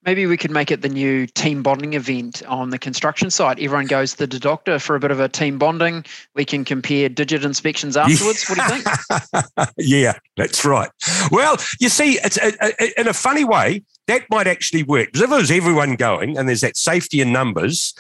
Maybe 0.04 0.26
we 0.26 0.36
could 0.36 0.50
make 0.50 0.70
it 0.70 0.82
the 0.82 0.88
new 0.88 1.26
team 1.26 1.62
bonding 1.62 1.94
event 1.94 2.42
on 2.46 2.70
the 2.70 2.78
construction 2.78 3.30
site. 3.30 3.58
Everyone 3.58 3.86
goes 3.86 4.14
to 4.14 4.26
the 4.26 4.38
doctor 4.38 4.78
for 4.78 4.96
a 4.96 5.00
bit 5.00 5.10
of 5.10 5.20
a 5.20 5.28
team 5.28 5.58
bonding. 5.58 6.04
We 6.34 6.44
can 6.44 6.64
compare 6.64 7.08
digit 7.08 7.44
inspections 7.44 7.96
afterwards. 7.96 8.44
Yeah. 8.48 8.54
What 8.54 8.68
do 8.68 8.74
you 8.74 8.82
think? 8.82 9.70
yeah, 9.78 10.18
that's 10.36 10.64
right. 10.64 10.90
Well, 11.30 11.56
you 11.80 11.88
see, 11.88 12.18
it's 12.22 12.38
a, 12.38 12.52
a, 12.60 13.00
in 13.00 13.08
a 13.08 13.14
funny 13.14 13.44
way 13.44 13.82
that 14.06 14.22
might 14.30 14.46
actually 14.46 14.82
work 14.82 15.08
because 15.08 15.22
if 15.22 15.30
there's 15.30 15.50
everyone 15.50 15.96
going 15.96 16.38
and 16.38 16.48
there's 16.48 16.62
that 16.62 16.76
safety 16.76 17.20
in 17.20 17.32
numbers, 17.32 17.94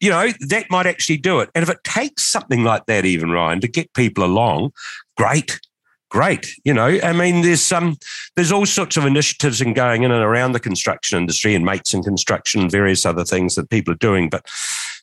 you 0.00 0.10
know 0.10 0.30
that 0.40 0.66
might 0.70 0.86
actually 0.86 1.16
do 1.16 1.40
it. 1.40 1.50
And 1.54 1.62
if 1.62 1.70
it 1.70 1.82
takes 1.84 2.24
something 2.24 2.64
like 2.64 2.86
that, 2.86 3.04
even 3.04 3.30
Ryan, 3.30 3.60
to 3.60 3.68
get 3.68 3.92
people 3.94 4.24
along, 4.24 4.72
great 5.16 5.58
great. 6.08 6.54
You 6.64 6.74
know, 6.74 6.98
I 7.02 7.12
mean, 7.12 7.42
there's 7.42 7.62
some, 7.62 7.96
there's 8.34 8.52
all 8.52 8.66
sorts 8.66 8.96
of 8.96 9.04
initiatives 9.04 9.60
and 9.60 9.68
in 9.68 9.74
going 9.74 10.02
in 10.02 10.10
and 10.10 10.22
around 10.22 10.52
the 10.52 10.60
construction 10.60 11.18
industry 11.18 11.54
and 11.54 11.64
mates 11.64 11.94
in 11.94 12.02
construction 12.02 12.62
and 12.62 12.70
various 12.70 13.04
other 13.04 13.24
things 13.24 13.54
that 13.54 13.70
people 13.70 13.92
are 13.92 13.98
doing. 13.98 14.28
But 14.28 14.46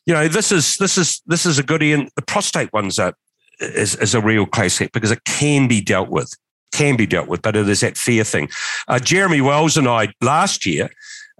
you 0.06 0.14
know, 0.14 0.28
this 0.28 0.52
is 0.52 0.76
this 0.76 0.98
is 0.98 1.22
this 1.26 1.46
is 1.46 1.58
a 1.58 1.62
goodie, 1.62 1.92
and 1.92 2.10
the 2.16 2.22
prostate 2.22 2.72
one's 2.72 2.98
are 2.98 3.14
is, 3.60 3.94
is 3.96 4.14
a 4.14 4.20
real 4.20 4.46
classic 4.46 4.92
because 4.92 5.10
it 5.10 5.24
can 5.24 5.68
be 5.68 5.80
dealt 5.80 6.10
with, 6.10 6.34
can 6.72 6.96
be 6.96 7.06
dealt 7.06 7.28
with, 7.28 7.42
but 7.42 7.56
it 7.56 7.68
is 7.68 7.80
that 7.80 7.96
fear 7.96 8.24
thing. 8.24 8.48
Uh, 8.88 8.98
Jeremy 8.98 9.40
Wells 9.40 9.76
and 9.76 9.88
I 9.88 10.08
last 10.20 10.66
year. 10.66 10.90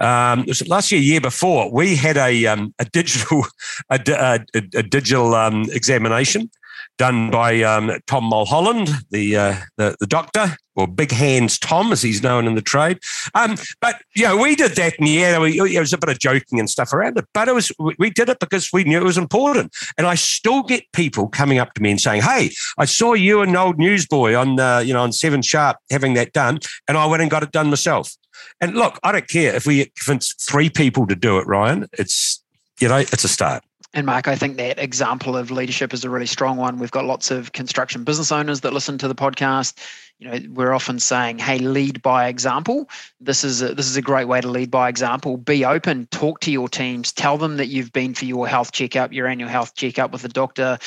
Um, 0.00 0.44
was 0.49 0.66
last 0.66 0.90
year, 0.90 1.00
year 1.00 1.20
before, 1.20 1.70
we 1.70 1.94
had 1.94 2.16
a 2.16 2.46
um, 2.46 2.75
a 2.81 2.84
digital 2.84 3.44
a, 3.90 4.00
a, 4.09 4.40
a 4.75 4.83
digital 4.83 5.37
um, 5.37 5.66
examination 5.71 6.50
done 6.99 7.31
by 7.31 7.63
um, 7.63 7.93
Tom 8.07 8.25
Mulholland, 8.25 8.91
the, 9.11 9.37
uh, 9.37 9.57
the, 9.77 9.97
the 10.01 10.07
doctor, 10.07 10.57
or 10.77 10.87
Big 10.87 11.11
Hands 11.13 11.57
Tom, 11.59 11.93
as 11.93 12.03
he's 12.03 12.23
known 12.23 12.47
in 12.47 12.55
the 12.55 12.63
trade. 12.63 12.99
Um, 13.35 13.57
but 13.81 14.03
you 14.15 14.25
know, 14.25 14.37
we 14.37 14.55
did 14.57 14.73
that, 14.73 14.99
and 14.99 15.09
yeah, 15.09 15.39
we, 15.39 15.59
it 15.61 15.81
was 15.81 15.93
a 15.93 15.99
bit 15.99 16.09
of 16.09 16.19
joking 16.19 16.59
and 16.59 16.69
stuff 16.69 16.93
around 16.93 17.19
it. 17.19 17.27
But 17.33 17.49
it 17.49 17.55
was 17.55 17.73
we 17.99 18.11
did 18.11 18.29
it 18.29 18.39
because 18.41 18.71
we 18.73 18.85
knew 18.85 18.99
it 18.99 19.05
was 19.05 19.19
important. 19.19 19.75
And 19.97 20.07
I 20.07 20.15
still 20.15 20.63
get 20.63 20.91
people 20.93 21.29
coming 21.29 21.59
up 21.59 21.75
to 21.75 21.83
me 21.83 21.91
and 21.91 22.01
saying, 22.01 22.23
"Hey, 22.23 22.51
I 22.79 22.85
saw 22.85 23.15
you 23.15 23.41
and 23.41 23.57
old 23.57 23.79
newsboy 23.79 24.35
on 24.35 24.59
uh, 24.59 24.79
you 24.79 24.93
know 24.93 25.03
on 25.03 25.13
Seven 25.13 25.43
Sharp 25.43 25.77
having 25.91 26.15
that 26.15 26.33
done, 26.33 26.59
and 26.89 26.99
I 26.99 27.07
went 27.07 27.23
and 27.23 27.31
got 27.31 27.43
it 27.43 27.53
done 27.53 27.71
myself." 27.71 28.15
And 28.61 28.75
look, 28.75 28.99
I 29.03 29.13
don't 29.13 29.29
care 29.29 29.55
if 29.55 29.67
we 29.67 29.93
convince 29.97 30.35
three 30.35 30.71
people 30.71 31.07
to 31.07 31.15
do 31.15 31.39
it, 31.39 31.47
Ryan. 31.47 31.87
It's 31.93 32.43
you 32.81 32.89
know, 32.89 32.99
it's 32.99 33.25
a 33.25 33.29
start. 33.29 33.63
And 33.95 34.07
Mark, 34.07 34.27
I 34.27 34.35
think 34.35 34.57
that 34.57 34.81
example 34.81 35.37
of 35.37 35.53
leadership 35.53 35.95
is 35.95 36.05
a 36.05 36.11
really 36.11 36.27
strong 36.27 36.57
one. 36.57 36.81
We've 36.81 36.91
got 36.91 37.05
lots 37.05 37.31
of 37.31 37.53
construction 37.53 38.03
business 38.03 38.33
owners 38.33 38.63
that 38.63 38.73
listen 38.73 38.99
to 38.99 39.07
the 39.07 39.15
podcast. 39.15 39.79
You 40.19 40.29
know, 40.29 40.39
we're 40.51 40.73
often 40.73 40.99
saying, 40.99 41.39
"Hey, 41.39 41.59
lead 41.59 42.03
by 42.03 42.27
example." 42.27 42.91
This 43.21 43.45
is 43.45 43.63
a, 43.63 43.73
this 43.73 43.87
is 43.87 43.97
a 43.97 44.03
great 44.03 44.27
way 44.27 44.41
to 44.41 44.49
lead 44.49 44.69
by 44.69 44.89
example. 44.89 45.37
Be 45.37 45.65
open, 45.65 46.09
talk 46.11 46.41
to 46.41 46.51
your 46.51 46.69
teams, 46.69 47.13
tell 47.13 47.39
them 47.39 47.57
that 47.59 47.69
you've 47.69 47.93
been 47.93 48.15
for 48.15 48.25
your 48.25 48.49
health 48.49 48.73
checkup, 48.73 49.13
your 49.13 49.29
annual 49.29 49.49
health 49.49 49.77
checkup 49.77 50.11
with 50.11 50.23
the 50.23 50.29
doctor 50.29 50.79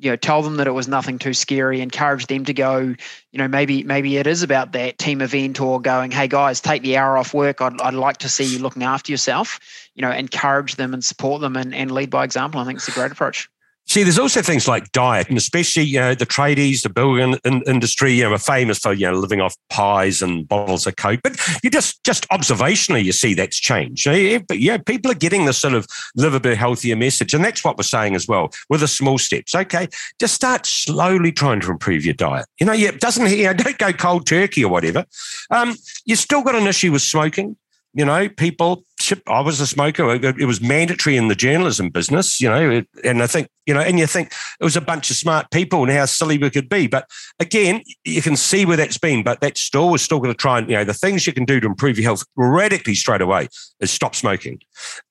you 0.00 0.10
know 0.10 0.16
tell 0.16 0.42
them 0.42 0.56
that 0.56 0.66
it 0.66 0.72
was 0.72 0.88
nothing 0.88 1.18
too 1.18 1.34
scary 1.34 1.80
encourage 1.80 2.26
them 2.26 2.44
to 2.44 2.54
go 2.54 2.78
you 2.78 3.38
know 3.38 3.46
maybe 3.46 3.84
maybe 3.84 4.16
it 4.16 4.26
is 4.26 4.42
about 4.42 4.72
that 4.72 4.98
team 4.98 5.20
event 5.20 5.60
or 5.60 5.80
going 5.80 6.10
hey 6.10 6.26
guys 6.26 6.60
take 6.60 6.82
the 6.82 6.96
hour 6.96 7.16
off 7.18 7.34
work. 7.34 7.60
I'd, 7.60 7.80
I'd 7.80 7.94
like 7.94 8.18
to 8.18 8.28
see 8.28 8.44
you 8.44 8.58
looking 8.58 8.82
after 8.82 9.12
yourself 9.12 9.60
you 9.94 10.02
know 10.02 10.10
encourage 10.10 10.76
them 10.76 10.94
and 10.94 11.04
support 11.04 11.40
them 11.40 11.56
and, 11.56 11.74
and 11.74 11.90
lead 11.90 12.10
by 12.10 12.24
example. 12.24 12.60
I 12.60 12.64
think 12.64 12.78
it's 12.78 12.88
a 12.88 12.92
great 12.92 13.12
approach 13.12 13.48
See, 13.90 14.04
there's 14.04 14.20
also 14.20 14.40
things 14.40 14.68
like 14.68 14.92
diet, 14.92 15.28
and 15.28 15.36
especially 15.36 15.82
you 15.82 15.98
know 15.98 16.14
the 16.14 16.24
tradies, 16.24 16.82
the 16.84 16.88
building 16.88 17.36
in, 17.44 17.60
industry, 17.62 18.12
you 18.12 18.22
know, 18.22 18.32
are 18.32 18.38
famous 18.38 18.78
for 18.78 18.92
you 18.92 19.10
know 19.10 19.18
living 19.18 19.40
off 19.40 19.56
pies 19.68 20.22
and 20.22 20.46
bottles 20.46 20.86
of 20.86 20.94
coke. 20.94 21.18
But 21.24 21.36
you 21.64 21.70
just 21.70 22.04
just 22.04 22.28
observationally, 22.28 23.02
you 23.02 23.10
see 23.10 23.34
that's 23.34 23.58
changed. 23.58 24.04
But 24.46 24.60
yeah, 24.60 24.78
people 24.78 25.10
are 25.10 25.16
getting 25.16 25.46
the 25.46 25.52
sort 25.52 25.74
of 25.74 25.88
live 26.14 26.34
a 26.34 26.38
bit 26.38 26.56
healthier 26.56 26.94
message, 26.94 27.34
and 27.34 27.44
that's 27.44 27.64
what 27.64 27.76
we're 27.76 27.82
saying 27.82 28.14
as 28.14 28.28
well 28.28 28.52
with 28.68 28.78
the 28.78 28.86
small 28.86 29.18
steps. 29.18 29.56
Okay, 29.56 29.88
just 30.20 30.34
start 30.34 30.66
slowly 30.66 31.32
trying 31.32 31.58
to 31.58 31.72
improve 31.72 32.04
your 32.04 32.14
diet. 32.14 32.46
You 32.60 32.66
know, 32.66 32.72
yeah, 32.72 32.92
doesn't 32.92 33.28
you 33.28 33.46
know, 33.46 33.52
don't 33.54 33.78
go 33.78 33.92
cold 33.92 34.24
turkey 34.24 34.64
or 34.64 34.70
whatever. 34.70 35.04
Um, 35.50 35.74
you 36.04 36.14
still 36.14 36.42
got 36.42 36.54
an 36.54 36.68
issue 36.68 36.92
with 36.92 37.02
smoking 37.02 37.56
you 37.94 38.04
know, 38.04 38.28
people. 38.28 38.84
I 39.26 39.40
was 39.40 39.60
a 39.60 39.66
smoker. 39.66 40.12
It 40.12 40.44
was 40.44 40.60
mandatory 40.60 41.16
in 41.16 41.28
the 41.28 41.34
journalism 41.34 41.88
business, 41.88 42.40
you 42.40 42.48
know, 42.48 42.82
and 43.02 43.22
I 43.22 43.26
think, 43.26 43.48
you 43.66 43.74
know, 43.74 43.80
and 43.80 43.98
you 43.98 44.06
think 44.06 44.32
it 44.60 44.64
was 44.64 44.76
a 44.76 44.80
bunch 44.80 45.10
of 45.10 45.16
smart 45.16 45.50
people 45.50 45.82
and 45.82 45.90
how 45.90 46.04
silly 46.04 46.38
we 46.38 46.50
could 46.50 46.68
be. 46.68 46.86
But 46.86 47.08
again, 47.40 47.82
you 48.04 48.22
can 48.22 48.36
see 48.36 48.64
where 48.64 48.76
that's 48.76 48.98
been. 48.98 49.24
But 49.24 49.40
that 49.40 49.58
still 49.58 49.94
is 49.94 50.02
still 50.02 50.20
going 50.20 50.32
to 50.32 50.36
try 50.36 50.58
and, 50.58 50.68
you 50.68 50.76
know, 50.76 50.84
the 50.84 50.94
things 50.94 51.26
you 51.26 51.32
can 51.32 51.44
do 51.44 51.58
to 51.58 51.66
improve 51.66 51.98
your 51.98 52.04
health 52.04 52.24
radically 52.36 52.94
straight 52.94 53.22
away 53.22 53.48
is 53.80 53.90
stop 53.90 54.14
smoking 54.14 54.60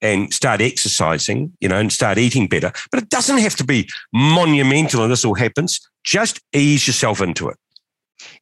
and 0.00 0.32
start 0.32 0.60
exercising, 0.60 1.52
you 1.60 1.68
know, 1.68 1.76
and 1.76 1.92
start 1.92 2.16
eating 2.16 2.46
better. 2.46 2.72
But 2.90 3.02
it 3.02 3.10
doesn't 3.10 3.38
have 3.38 3.56
to 3.56 3.64
be 3.64 3.90
monumental 4.14 5.02
and 5.02 5.12
this 5.12 5.24
all 5.24 5.34
happens. 5.34 5.80
Just 6.04 6.40
ease 6.54 6.86
yourself 6.86 7.20
into 7.20 7.48
it 7.48 7.58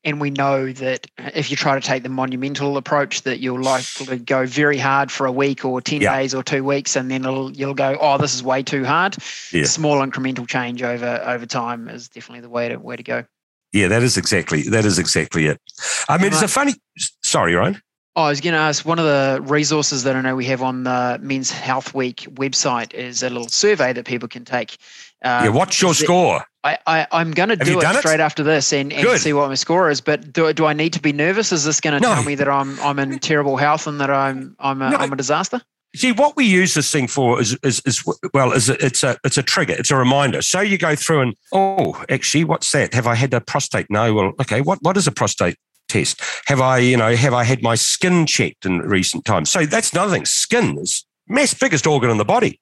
and 0.04 0.20
we 0.20 0.30
know 0.30 0.72
that 0.72 1.06
if 1.34 1.50
you 1.50 1.56
try 1.56 1.74
to 1.78 1.86
take 1.86 2.02
the 2.02 2.08
monumental 2.08 2.76
approach 2.76 3.22
that 3.22 3.40
you'll 3.40 3.60
likely 3.60 4.18
go 4.18 4.46
very 4.46 4.78
hard 4.78 5.10
for 5.10 5.26
a 5.26 5.32
week 5.32 5.64
or 5.64 5.80
10 5.80 6.00
yeah. 6.00 6.16
days 6.16 6.34
or 6.34 6.42
two 6.42 6.64
weeks 6.64 6.96
and 6.96 7.10
then 7.10 7.24
you'll 7.54 7.74
go 7.74 7.96
oh 8.00 8.18
this 8.18 8.34
is 8.34 8.42
way 8.42 8.62
too 8.62 8.84
hard 8.84 9.16
yeah. 9.52 9.64
small 9.64 9.98
incremental 9.98 10.46
change 10.46 10.82
over 10.82 11.22
over 11.24 11.46
time 11.46 11.88
is 11.88 12.08
definitely 12.08 12.40
the 12.40 12.48
way 12.48 12.68
to 12.68 12.76
way 12.76 12.96
to 12.96 13.02
go 13.02 13.24
yeah 13.72 13.88
that 13.88 14.02
is 14.02 14.16
exactly 14.16 14.62
that 14.62 14.84
is 14.84 14.98
exactly 14.98 15.46
it 15.46 15.60
i 16.08 16.18
mean 16.18 16.32
it's 16.32 16.42
a 16.42 16.48
funny 16.48 16.74
sorry 17.22 17.54
ryan 17.54 17.80
Oh, 18.18 18.22
I 18.22 18.30
was 18.30 18.40
going 18.40 18.54
to 18.54 18.58
ask 18.58 18.84
one 18.84 18.98
of 18.98 19.04
the 19.04 19.40
resources 19.42 20.02
that 20.02 20.16
I 20.16 20.20
know 20.22 20.34
we 20.34 20.46
have 20.46 20.60
on 20.60 20.82
the 20.82 21.20
Men's 21.22 21.52
Health 21.52 21.94
Week 21.94 22.26
website 22.32 22.92
is 22.92 23.22
a 23.22 23.30
little 23.30 23.46
survey 23.46 23.92
that 23.92 24.06
people 24.06 24.26
can 24.26 24.44
take. 24.44 24.76
Um, 25.24 25.44
yeah, 25.44 25.50
what's 25.50 25.80
your 25.82 25.94
score? 25.94 26.44
I, 26.64 27.06
I, 27.10 27.20
am 27.20 27.30
going 27.30 27.48
to 27.48 27.56
do 27.56 27.80
it 27.80 27.96
straight 27.96 28.14
it? 28.14 28.20
after 28.20 28.42
this 28.42 28.72
and, 28.72 28.92
and 28.92 29.20
see 29.20 29.32
what 29.32 29.48
my 29.48 29.54
score 29.54 29.90
is. 29.90 30.00
But 30.00 30.32
do, 30.32 30.52
do 30.52 30.66
I 30.66 30.72
need 30.72 30.92
to 30.92 31.00
be 31.00 31.12
nervous? 31.12 31.52
Is 31.52 31.64
this 31.64 31.80
going 31.80 31.94
to 31.94 32.00
no. 32.00 32.14
tell 32.14 32.24
me 32.24 32.34
that 32.34 32.48
I'm 32.48 32.78
I'm 32.80 32.98
in 32.98 33.18
terrible 33.18 33.56
health 33.56 33.86
and 33.86 34.00
that 34.00 34.10
I'm 34.10 34.54
I'm 34.58 34.82
a, 34.82 34.90
no. 34.90 34.96
I'm 34.96 35.12
a 35.12 35.16
disaster? 35.16 35.60
See, 35.96 36.12
what 36.12 36.36
we 36.36 36.44
use 36.44 36.74
this 36.74 36.92
thing 36.92 37.06
for 37.06 37.40
is, 37.40 37.56
is, 37.62 37.80
is 37.86 38.04
well, 38.34 38.52
is 38.52 38.68
a, 38.68 38.84
it's 38.84 39.02
a 39.02 39.16
it's 39.24 39.38
a 39.38 39.42
trigger, 39.42 39.74
it's 39.78 39.90
a 39.90 39.96
reminder. 39.96 40.42
So 40.42 40.60
you 40.60 40.76
go 40.76 40.94
through 40.94 41.22
and 41.22 41.34
oh, 41.52 42.04
actually, 42.10 42.44
what's 42.44 42.70
that? 42.72 42.92
Have 42.92 43.06
I 43.06 43.14
had 43.14 43.32
a 43.32 43.40
prostate? 43.40 43.86
No. 43.88 44.12
Well, 44.12 44.32
okay. 44.40 44.60
What 44.60 44.80
what 44.82 44.96
is 44.96 45.06
a 45.06 45.12
prostate 45.12 45.56
test? 45.88 46.20
Have 46.46 46.60
I, 46.60 46.78
you 46.78 46.96
know, 46.96 47.16
have 47.16 47.32
I 47.32 47.44
had 47.44 47.62
my 47.62 47.74
skin 47.74 48.26
checked 48.26 48.66
in 48.66 48.80
recent 48.80 49.24
times? 49.24 49.50
So 49.50 49.64
that's 49.64 49.92
another 49.92 50.12
thing. 50.12 50.26
Skin 50.26 50.78
is 50.78 51.04
mass 51.28 51.54
biggest 51.54 51.86
organ 51.86 52.10
in 52.10 52.18
the 52.18 52.24
body. 52.24 52.60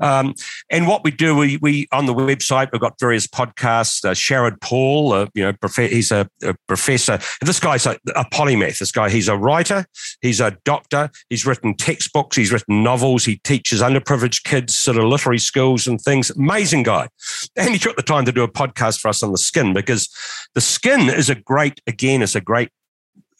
Um, 0.00 0.34
and 0.70 0.86
what 0.86 1.04
we 1.04 1.10
do, 1.10 1.36
we, 1.36 1.56
we 1.58 1.88
on 1.92 2.06
the 2.06 2.14
website, 2.14 2.70
we've 2.72 2.80
got 2.80 2.98
various 3.00 3.26
podcasts. 3.26 4.04
Uh, 4.04 4.12
Sharad 4.12 4.60
Paul, 4.60 5.12
uh, 5.12 5.26
you 5.34 5.42
know, 5.42 5.52
prof- 5.52 5.90
he's 5.90 6.12
a, 6.12 6.28
a, 6.42 6.54
professor. 6.66 7.18
This 7.40 7.58
guy's 7.60 7.86
a, 7.86 7.98
a, 8.14 8.24
polymath. 8.26 8.78
This 8.78 8.92
guy, 8.92 9.10
he's 9.10 9.28
a 9.28 9.36
writer, 9.36 9.86
he's 10.20 10.40
a 10.40 10.56
doctor, 10.64 11.10
he's 11.28 11.46
written 11.46 11.74
textbooks, 11.74 12.36
he's 12.36 12.52
written 12.52 12.82
novels, 12.82 13.24
he 13.24 13.36
teaches 13.38 13.80
underprivileged 13.80 14.44
kids 14.44 14.76
sort 14.76 14.96
of 14.96 15.04
literary 15.04 15.38
skills 15.38 15.86
and 15.86 16.00
things. 16.00 16.30
Amazing 16.30 16.84
guy. 16.84 17.08
And 17.56 17.70
he 17.70 17.78
took 17.78 17.96
the 17.96 18.02
time 18.02 18.24
to 18.24 18.32
do 18.32 18.42
a 18.42 18.48
podcast 18.48 19.00
for 19.00 19.08
us 19.08 19.22
on 19.22 19.32
the 19.32 19.38
skin 19.38 19.72
because 19.72 20.08
the 20.54 20.60
skin 20.60 21.08
is 21.08 21.28
a 21.28 21.34
great, 21.34 21.80
again, 21.86 22.22
it's 22.22 22.36
a 22.36 22.40
great, 22.40 22.70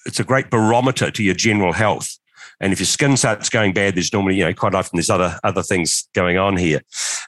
it's 0.06 0.20
a 0.20 0.25
great 0.25 0.50
barometer 0.50 1.11
to 1.11 1.23
your 1.23 1.35
general 1.35 1.73
health. 1.73 2.18
And 2.61 2.73
if 2.73 2.81
your 2.81 2.87
skin 2.87 3.17
starts 3.17 3.49
going 3.49 3.73
bad, 3.73 3.95
there's 3.95 4.12
normally, 4.12 4.37
you 4.37 4.45
know, 4.45 4.55
quite 4.55 4.75
often 4.75 4.97
there's 4.97 5.11
other 5.11 5.38
other 5.45 5.62
things 5.62 6.09
going 6.15 6.38
on 6.38 6.57
here. 6.57 6.81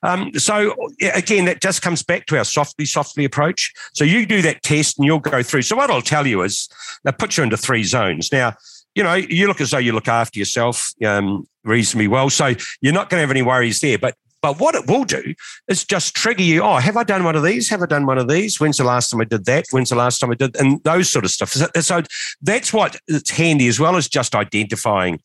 Um, 0.02 0.32
so 0.38 0.74
again, 1.00 1.44
that 1.44 1.60
just 1.60 1.82
comes 1.82 2.02
back 2.02 2.26
to 2.26 2.38
our 2.38 2.44
softly, 2.44 2.84
softly 2.84 3.24
approach. 3.24 3.72
So 3.94 4.04
you 4.04 4.26
do 4.26 4.42
that 4.42 4.62
test 4.62 4.98
and 4.98 5.06
you'll 5.06 5.20
go 5.20 5.42
through. 5.42 5.62
So 5.62 5.76
what 5.76 5.90
I'll 5.90 6.02
tell 6.02 6.26
you 6.26 6.42
is, 6.42 6.68
that 7.04 7.18
puts 7.18 7.36
you 7.36 7.44
into 7.44 7.56
three 7.56 7.84
zones. 7.84 8.30
Now, 8.32 8.54
you 8.94 9.02
know, 9.02 9.14
you 9.14 9.46
look 9.46 9.60
as 9.60 9.70
though 9.70 9.78
you 9.78 9.92
look 9.92 10.08
after 10.08 10.38
yourself 10.38 10.92
um, 11.04 11.46
reasonably 11.64 12.08
well. 12.08 12.28
So 12.28 12.54
you're 12.80 12.92
not 12.92 13.08
going 13.08 13.18
to 13.18 13.22
have 13.22 13.30
any 13.30 13.42
worries 13.42 13.80
there. 13.80 13.98
But 13.98 14.16
but 14.42 14.58
what 14.58 14.74
it 14.74 14.86
will 14.86 15.04
do 15.04 15.34
is 15.68 15.84
just 15.84 16.14
trigger 16.14 16.42
you. 16.42 16.62
Oh, 16.62 16.76
have 16.76 16.96
I 16.96 17.04
done 17.04 17.24
one 17.24 17.36
of 17.36 17.42
these? 17.42 17.68
Have 17.68 17.82
I 17.82 17.86
done 17.86 18.06
one 18.06 18.18
of 18.18 18.28
these? 18.28 18.58
When's 18.58 18.78
the 18.78 18.84
last 18.84 19.10
time 19.10 19.20
I 19.20 19.24
did 19.24 19.44
that? 19.44 19.66
When's 19.70 19.90
the 19.90 19.96
last 19.96 20.18
time 20.18 20.30
I 20.30 20.34
did? 20.34 20.56
And 20.56 20.82
those 20.84 21.10
sort 21.10 21.24
of 21.24 21.30
stuff. 21.30 21.50
So, 21.50 21.66
so 21.80 22.02
that's 22.40 22.72
what 22.72 22.96
it's 23.06 23.30
handy 23.30 23.68
as 23.68 23.78
well 23.78 23.96
as 23.96 24.08
just 24.08 24.34
identifying 24.34 25.20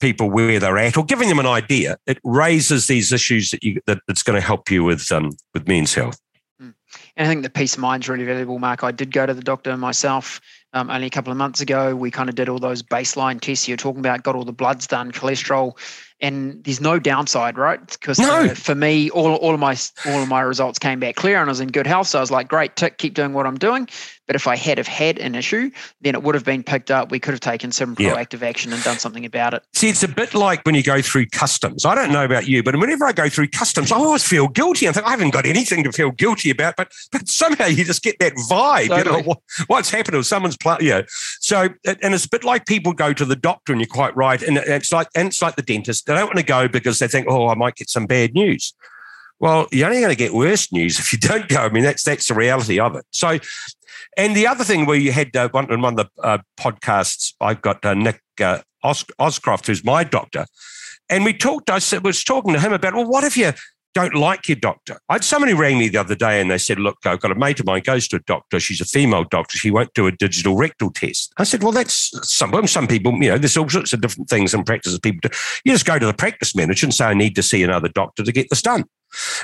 people 0.00 0.30
where 0.30 0.58
they're 0.58 0.78
at 0.78 0.96
or 0.96 1.04
giving 1.04 1.28
them 1.28 1.38
an 1.38 1.46
idea. 1.46 1.96
It 2.06 2.18
raises 2.24 2.86
these 2.86 3.12
issues 3.12 3.50
that 3.50 3.62
you 3.62 3.80
that 3.86 3.98
it's 4.08 4.22
going 4.22 4.40
to 4.40 4.46
help 4.46 4.70
you 4.70 4.84
with 4.84 5.10
um, 5.12 5.32
with 5.52 5.68
men's 5.68 5.94
health. 5.94 6.18
Hmm. 6.58 6.70
And 7.16 7.26
I 7.26 7.30
think 7.30 7.42
the 7.42 7.50
peace 7.50 7.74
of 7.74 7.80
mind 7.80 8.04
is 8.04 8.08
really 8.08 8.24
valuable, 8.24 8.58
Mark. 8.58 8.82
I 8.82 8.92
did 8.92 9.12
go 9.12 9.26
to 9.26 9.34
the 9.34 9.42
doctor 9.42 9.76
myself 9.76 10.40
um, 10.74 10.90
only 10.90 11.06
a 11.06 11.10
couple 11.10 11.30
of 11.30 11.38
months 11.38 11.60
ago. 11.60 11.96
We 11.96 12.10
kind 12.10 12.28
of 12.28 12.34
did 12.34 12.48
all 12.48 12.58
those 12.58 12.82
baseline 12.82 13.40
tests 13.40 13.66
you're 13.66 13.76
talking 13.76 14.00
about, 14.00 14.22
got 14.22 14.34
all 14.34 14.44
the 14.44 14.52
bloods 14.52 14.86
done, 14.86 15.12
cholesterol, 15.12 15.78
and 16.20 16.62
there's 16.64 16.80
no 16.80 16.98
downside, 16.98 17.56
right? 17.56 17.80
Because 17.86 18.18
no. 18.18 18.44
uh, 18.44 18.54
for 18.54 18.74
me, 18.74 19.08
all, 19.10 19.34
all 19.36 19.54
of 19.54 19.60
my 19.60 19.76
all 20.06 20.22
of 20.22 20.28
my 20.28 20.40
results 20.40 20.78
came 20.78 21.00
back 21.00 21.14
clear, 21.14 21.40
and 21.40 21.48
I 21.48 21.50
was 21.50 21.60
in 21.60 21.68
good 21.68 21.86
health. 21.86 22.08
So 22.08 22.18
I 22.18 22.20
was 22.20 22.30
like, 22.30 22.48
great, 22.48 22.76
tick, 22.76 22.98
keep 22.98 23.14
doing 23.14 23.32
what 23.32 23.46
I'm 23.46 23.56
doing. 23.56 23.88
But 24.26 24.36
if 24.36 24.46
I 24.46 24.56
had 24.56 24.78
have 24.78 24.86
had 24.86 25.18
an 25.18 25.34
issue, 25.34 25.70
then 26.00 26.14
it 26.14 26.22
would 26.22 26.34
have 26.34 26.44
been 26.44 26.62
picked 26.62 26.90
up. 26.90 27.10
We 27.10 27.18
could 27.18 27.32
have 27.32 27.40
taken 27.40 27.72
some 27.72 27.94
proactive 27.94 28.40
yeah. 28.40 28.48
action 28.48 28.72
and 28.72 28.82
done 28.82 28.98
something 28.98 29.24
about 29.24 29.54
it. 29.54 29.62
See, 29.74 29.88
it's 29.88 30.02
a 30.02 30.08
bit 30.08 30.34
like 30.34 30.62
when 30.64 30.74
you 30.74 30.82
go 30.82 31.02
through 31.02 31.26
customs. 31.26 31.84
I 31.84 31.94
don't 31.94 32.12
know 32.12 32.24
about 32.24 32.48
you, 32.48 32.62
but 32.62 32.76
whenever 32.76 33.04
I 33.04 33.12
go 33.12 33.28
through 33.28 33.48
customs, 33.48 33.92
I 33.92 33.96
always 33.96 34.24
feel 34.24 34.48
guilty. 34.48 34.88
I 34.88 34.92
think 34.92 35.06
I 35.06 35.10
haven't 35.10 35.30
got 35.30 35.46
anything 35.46 35.84
to 35.84 35.92
feel 35.92 36.10
guilty 36.10 36.50
about, 36.50 36.76
but 36.76 36.92
but 37.12 37.28
somehow 37.28 37.66
you 37.66 37.84
just 37.84 38.02
get 38.02 38.18
that 38.20 38.32
vibe. 38.50 38.88
Totally. 38.88 39.18
You 39.18 39.22
know, 39.22 39.28
what, 39.28 39.38
what's 39.66 39.90
happened 39.90 40.16
or 40.16 40.22
someone's 40.22 40.56
playing. 40.56 40.80
Yeah. 40.82 41.02
So 41.40 41.68
and 41.84 42.14
it's 42.14 42.24
a 42.24 42.28
bit 42.30 42.44
like 42.44 42.66
people 42.66 42.92
go 42.92 43.12
to 43.12 43.24
the 43.24 43.36
doctor, 43.36 43.72
and 43.72 43.80
you're 43.80 43.88
quite 43.88 44.16
right. 44.16 44.42
And 44.42 44.56
it's 44.56 44.92
like 44.92 45.08
and 45.14 45.28
it's 45.28 45.42
like 45.42 45.56
the 45.56 45.62
dentist. 45.62 46.06
They 46.06 46.14
don't 46.14 46.26
want 46.26 46.38
to 46.38 46.44
go 46.44 46.68
because 46.68 46.98
they 46.98 47.08
think, 47.08 47.26
oh, 47.28 47.48
I 47.48 47.54
might 47.54 47.76
get 47.76 47.90
some 47.90 48.06
bad 48.06 48.34
news. 48.34 48.72
Well, 49.40 49.66
you're 49.72 49.88
only 49.88 50.00
going 50.00 50.10
to 50.10 50.16
get 50.16 50.32
worse 50.32 50.72
news 50.72 50.98
if 50.98 51.12
you 51.12 51.18
don't 51.18 51.48
go. 51.48 51.58
I 51.58 51.68
mean, 51.68 51.82
that's 51.82 52.02
that's 52.02 52.28
the 52.28 52.34
reality 52.34 52.78
of 52.78 52.96
it. 52.96 53.04
So 53.10 53.38
and 54.16 54.36
the 54.36 54.46
other 54.46 54.64
thing 54.64 54.86
where 54.86 54.96
you 54.96 55.12
had 55.12 55.34
uh, 55.36 55.48
one 55.50 55.72
in 55.72 55.80
one 55.80 55.98
of 55.98 56.08
the 56.14 56.22
uh, 56.22 56.38
podcasts, 56.58 57.34
I've 57.40 57.62
got 57.62 57.84
uh, 57.84 57.94
Nick 57.94 58.22
uh, 58.40 58.60
Os- 58.82 59.04
Oscroft, 59.20 59.66
who's 59.66 59.84
my 59.84 60.04
doctor, 60.04 60.46
and 61.08 61.24
we 61.24 61.32
talked. 61.32 61.70
I 61.70 61.78
said, 61.78 62.04
was 62.04 62.22
talking 62.22 62.52
to 62.52 62.60
him 62.60 62.72
about, 62.72 62.94
well, 62.94 63.06
what 63.06 63.24
if 63.24 63.36
you 63.36 63.52
don't 63.94 64.14
like 64.14 64.48
your 64.48 64.56
doctor? 64.56 64.98
I 65.08 65.14
had 65.14 65.24
somebody 65.24 65.54
rang 65.54 65.78
me 65.78 65.88
the 65.88 65.98
other 65.98 66.14
day 66.14 66.40
and 66.40 66.50
they 66.50 66.58
said, 66.58 66.78
look, 66.80 66.98
I've 67.04 67.20
got 67.20 67.30
a 67.30 67.36
mate 67.36 67.60
of 67.60 67.66
mine 67.66 67.82
goes 67.84 68.08
to 68.08 68.16
a 68.16 68.20
doctor. 68.20 68.58
She's 68.58 68.80
a 68.80 68.84
female 68.84 69.24
doctor. 69.24 69.56
She 69.56 69.70
won't 69.70 69.94
do 69.94 70.06
a 70.06 70.12
digital 70.12 70.56
rectal 70.56 70.90
test. 70.90 71.32
I 71.38 71.44
said, 71.44 71.62
well, 71.62 71.72
that's 71.72 72.10
some 72.28 72.66
some 72.66 72.86
people. 72.86 73.12
You 73.14 73.30
know, 73.30 73.38
there's 73.38 73.56
all 73.56 73.68
sorts 73.68 73.92
of 73.92 74.00
different 74.00 74.28
things 74.28 74.54
and 74.54 74.66
practices 74.66 74.98
people 74.98 75.20
do. 75.28 75.36
You 75.64 75.72
just 75.72 75.86
go 75.86 75.98
to 75.98 76.06
the 76.06 76.14
practice 76.14 76.54
manager 76.54 76.86
and 76.86 76.94
say, 76.94 77.06
I 77.06 77.14
need 77.14 77.36
to 77.36 77.42
see 77.42 77.62
another 77.62 77.88
doctor 77.88 78.22
to 78.22 78.32
get 78.32 78.48
this 78.50 78.62
done. 78.62 78.84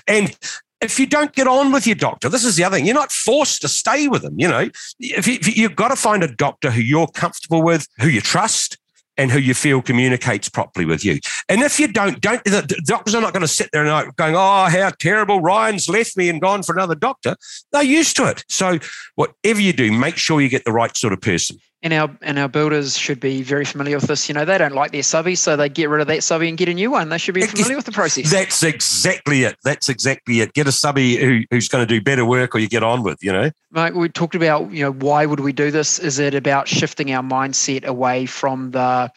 And 0.06 0.36
if 0.80 0.98
you 0.98 1.06
don't 1.06 1.32
get 1.32 1.46
on 1.46 1.72
with 1.72 1.86
your 1.86 1.96
doctor, 1.96 2.28
this 2.28 2.44
is 2.44 2.56
the 2.56 2.64
other 2.64 2.76
thing. 2.76 2.86
You're 2.86 2.94
not 2.94 3.12
forced 3.12 3.60
to 3.62 3.68
stay 3.68 4.08
with 4.08 4.22
them. 4.22 4.38
You 4.38 4.48
know, 4.48 4.68
if, 4.98 5.26
you, 5.26 5.34
if 5.34 5.56
you've 5.56 5.76
got 5.76 5.88
to 5.88 5.96
find 5.96 6.22
a 6.22 6.34
doctor 6.34 6.70
who 6.70 6.80
you're 6.80 7.06
comfortable 7.08 7.62
with, 7.62 7.86
who 8.00 8.08
you 8.08 8.20
trust, 8.20 8.78
and 9.20 9.30
who 9.30 9.38
you 9.38 9.52
feel 9.52 9.82
communicates 9.82 10.48
properly 10.48 10.86
with 10.86 11.04
you. 11.04 11.18
And 11.50 11.60
if 11.60 11.78
you 11.78 11.88
don't, 11.88 12.22
don't 12.22 12.42
the 12.44 12.80
doctors 12.86 13.14
are 13.14 13.20
not 13.20 13.34
going 13.34 13.42
to 13.42 13.48
sit 13.48 13.68
there 13.70 13.84
and 13.84 14.16
going, 14.16 14.34
"Oh, 14.34 14.66
how 14.70 14.92
terrible! 14.98 15.40
Ryan's 15.40 15.90
left 15.90 16.16
me 16.16 16.30
and 16.30 16.40
gone 16.40 16.62
for 16.62 16.74
another 16.74 16.94
doctor." 16.94 17.36
They're 17.70 17.82
used 17.82 18.16
to 18.16 18.30
it. 18.30 18.44
So 18.48 18.78
whatever 19.16 19.60
you 19.60 19.74
do, 19.74 19.92
make 19.92 20.16
sure 20.16 20.40
you 20.40 20.48
get 20.48 20.64
the 20.64 20.72
right 20.72 20.96
sort 20.96 21.12
of 21.12 21.20
person 21.20 21.58
and 21.82 21.92
our 21.92 22.10
and 22.20 22.38
our 22.38 22.48
builders 22.48 22.96
should 22.96 23.20
be 23.20 23.42
very 23.42 23.64
familiar 23.64 23.96
with 23.96 24.06
this. 24.06 24.28
You 24.28 24.34
know, 24.34 24.44
they 24.44 24.58
don't 24.58 24.74
like 24.74 24.92
their 24.92 25.02
subby, 25.02 25.34
so 25.34 25.56
they 25.56 25.68
get 25.68 25.88
rid 25.88 26.00
of 26.00 26.08
that 26.08 26.22
subby 26.22 26.48
and 26.48 26.58
get 26.58 26.68
a 26.68 26.74
new 26.74 26.90
one. 26.90 27.08
They 27.08 27.18
should 27.18 27.34
be 27.34 27.46
familiar 27.46 27.76
with 27.76 27.86
the 27.86 27.92
process. 27.92 28.30
That's 28.30 28.62
exactly 28.62 29.44
it. 29.44 29.56
That's 29.64 29.88
exactly 29.88 30.40
it. 30.40 30.52
Get 30.52 30.66
a 30.66 30.72
subby 30.72 31.16
who, 31.16 31.40
who's 31.50 31.68
going 31.68 31.86
to 31.86 31.92
do 31.92 32.00
better 32.02 32.24
work, 32.24 32.54
or 32.54 32.58
you 32.58 32.68
get 32.68 32.82
on 32.82 33.02
with. 33.02 33.22
You 33.22 33.32
know, 33.32 33.50
Mike, 33.70 33.94
we 33.94 34.08
talked 34.08 34.34
about 34.34 34.70
you 34.72 34.82
know 34.82 34.92
why 34.92 35.24
would 35.24 35.40
we 35.40 35.52
do 35.52 35.70
this? 35.70 35.98
Is 35.98 36.18
it 36.18 36.34
about 36.34 36.68
shifting 36.68 37.12
our 37.12 37.22
mindset 37.22 37.84
away 37.84 38.26
from 38.26 38.72
the 38.72 39.10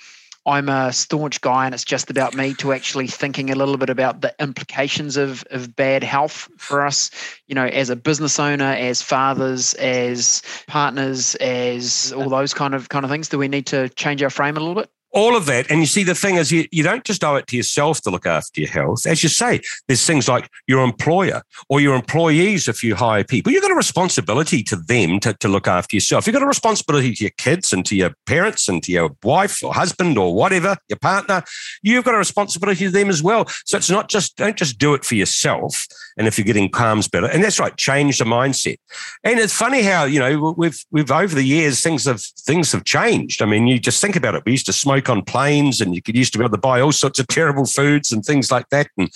I'm 0.45 0.67
a 0.67 0.91
staunch 0.91 1.39
guy 1.41 1.65
and 1.65 1.73
it's 1.73 1.85
just 1.85 2.09
about 2.09 2.35
me 2.35 2.53
to 2.55 2.73
actually 2.73 3.07
thinking 3.07 3.49
a 3.49 3.55
little 3.55 3.77
bit 3.77 3.89
about 3.89 4.21
the 4.21 4.35
implications 4.39 5.15
of, 5.15 5.43
of 5.51 5.75
bad 5.75 6.03
health 6.03 6.49
for 6.57 6.85
us, 6.85 7.11
you 7.47 7.55
know, 7.55 7.65
as 7.65 7.89
a 7.89 7.95
business 7.95 8.39
owner, 8.39 8.65
as 8.65 9.01
fathers, 9.01 9.73
as 9.75 10.41
partners, 10.67 11.35
as 11.35 12.11
all 12.11 12.29
those 12.29 12.53
kind 12.53 12.75
of 12.75 12.89
kind 12.89 13.05
of 13.05 13.11
things. 13.11 13.29
Do 13.29 13.37
we 13.37 13.47
need 13.47 13.67
to 13.67 13.87
change 13.89 14.21
our 14.21 14.29
frame 14.29 14.57
a 14.57 14.59
little 14.59 14.75
bit? 14.75 14.89
All 15.13 15.35
of 15.35 15.45
that. 15.45 15.69
And 15.69 15.79
you 15.79 15.85
see, 15.85 16.03
the 16.03 16.15
thing 16.15 16.35
is, 16.35 16.51
you, 16.51 16.65
you 16.71 16.83
don't 16.83 17.03
just 17.03 17.23
owe 17.23 17.35
it 17.35 17.47
to 17.47 17.57
yourself 17.57 18.01
to 18.01 18.09
look 18.09 18.25
after 18.25 18.59
your 18.59 18.69
health. 18.69 19.05
As 19.05 19.23
you 19.23 19.29
say, 19.29 19.61
there's 19.87 20.05
things 20.05 20.27
like 20.27 20.49
your 20.67 20.83
employer 20.83 21.43
or 21.69 21.79
your 21.79 21.95
employees, 21.95 22.67
if 22.67 22.83
you 22.83 22.95
hire 22.95 23.23
people, 23.23 23.51
you've 23.51 23.61
got 23.61 23.71
a 23.71 23.75
responsibility 23.75 24.63
to 24.63 24.75
them 24.75 25.19
to, 25.19 25.33
to 25.35 25.47
look 25.47 25.67
after 25.67 25.95
yourself. 25.95 26.25
You've 26.25 26.33
got 26.33 26.43
a 26.43 26.47
responsibility 26.47 27.13
to 27.13 27.23
your 27.23 27.31
kids 27.37 27.71
and 27.71 27.85
to 27.85 27.95
your 27.95 28.11
parents 28.25 28.67
and 28.67 28.81
to 28.83 28.91
your 28.91 29.15
wife 29.23 29.63
or 29.63 29.73
husband 29.73 30.17
or 30.17 30.33
whatever, 30.33 30.75
your 30.89 30.99
partner. 30.99 31.43
You've 31.83 32.05
got 32.05 32.15
a 32.15 32.17
responsibility 32.17 32.85
to 32.85 32.91
them 32.91 33.09
as 33.09 33.21
well. 33.21 33.45
So 33.65 33.77
it's 33.77 33.89
not 33.89 34.09
just, 34.09 34.35
don't 34.35 34.57
just 34.57 34.79
do 34.79 34.93
it 34.95 35.05
for 35.05 35.15
yourself. 35.15 35.85
And 36.17 36.27
if 36.27 36.37
you're 36.37 36.45
getting 36.45 36.69
palms 36.69 37.07
better, 37.07 37.27
and 37.27 37.43
that's 37.43 37.59
right, 37.59 37.75
change 37.77 38.17
the 38.17 38.25
mindset. 38.25 38.77
And 39.23 39.39
it's 39.39 39.53
funny 39.53 39.83
how, 39.83 40.05
you 40.05 40.19
know, 40.19 40.55
we've, 40.57 40.83
we've 40.91 41.11
over 41.11 41.33
the 41.33 41.43
years, 41.43 41.81
things 41.81 42.05
have, 42.05 42.21
things 42.21 42.71
have 42.71 42.83
changed. 42.83 43.41
I 43.41 43.45
mean, 43.45 43.67
you 43.67 43.79
just 43.79 44.01
think 44.01 44.15
about 44.15 44.35
it. 44.35 44.43
We 44.45 44.51
used 44.51 44.65
to 44.67 44.73
smoke 44.73 45.02
on 45.09 45.23
planes 45.23 45.81
and 45.81 45.95
you 45.95 46.01
could 46.01 46.15
used 46.15 46.33
to 46.33 46.39
be 46.39 46.43
able 46.43 46.55
to 46.55 46.61
buy 46.61 46.81
all 46.81 46.91
sorts 46.91 47.19
of 47.19 47.27
terrible 47.27 47.65
foods 47.65 48.11
and 48.11 48.23
things 48.23 48.51
like 48.51 48.69
that. 48.69 48.87
And, 48.97 49.09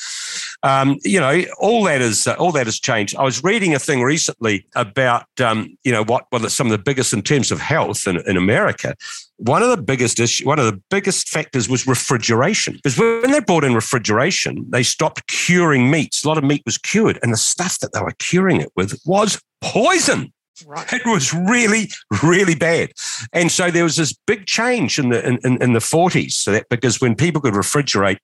um, 0.63 0.97
you 1.03 1.19
know, 1.19 1.43
all 1.59 1.83
that 1.83 2.01
is, 2.01 2.27
uh, 2.27 2.33
all 2.33 2.51
that 2.53 2.67
has 2.67 2.79
changed. 2.79 3.15
I 3.15 3.23
was 3.23 3.43
reading 3.43 3.73
a 3.73 3.79
thing 3.79 4.01
recently 4.01 4.65
about, 4.75 5.27
um, 5.39 5.77
you 5.83 5.91
know, 5.91 6.03
what, 6.03 6.25
what 6.29 6.49
some 6.51 6.67
of 6.67 6.71
the 6.71 6.77
biggest 6.77 7.13
in 7.13 7.21
terms 7.21 7.51
of 7.51 7.59
health 7.59 8.07
in, 8.07 8.17
in 8.27 8.37
America 8.37 8.95
one 9.37 9.61
of 9.61 9.69
the 9.69 9.81
biggest 9.81 10.19
issue, 10.19 10.45
one 10.45 10.59
of 10.59 10.65
the 10.65 10.81
biggest 10.89 11.29
factors 11.29 11.69
was 11.69 11.87
refrigeration. 11.87 12.73
Because 12.73 12.97
when 12.97 13.31
they 13.31 13.39
brought 13.39 13.63
in 13.63 13.75
refrigeration, 13.75 14.65
they 14.69 14.83
stopped 14.83 15.27
curing 15.27 15.89
meats. 15.89 16.23
A 16.23 16.27
lot 16.27 16.37
of 16.37 16.43
meat 16.43 16.63
was 16.65 16.77
cured, 16.77 17.19
and 17.21 17.31
the 17.31 17.37
stuff 17.37 17.79
that 17.79 17.93
they 17.93 18.01
were 18.01 18.13
curing 18.19 18.61
it 18.61 18.71
with 18.75 18.99
was 19.05 19.41
poison. 19.61 20.33
Right. 20.65 20.91
It 20.91 21.05
was 21.05 21.33
really, 21.33 21.89
really 22.23 22.55
bad. 22.55 22.91
And 23.33 23.51
so 23.51 23.69
there 23.69 23.83
was 23.83 23.95
this 23.95 24.13
big 24.25 24.45
change 24.45 24.97
in 24.97 25.09
the 25.09 25.27
in, 25.27 25.61
in, 25.61 25.73
the 25.73 25.79
40s. 25.79 26.31
So 26.31 26.51
that 26.51 26.67
because 26.69 26.99
when 26.99 27.15
people 27.15 27.41
could 27.41 27.53
refrigerate 27.53 28.17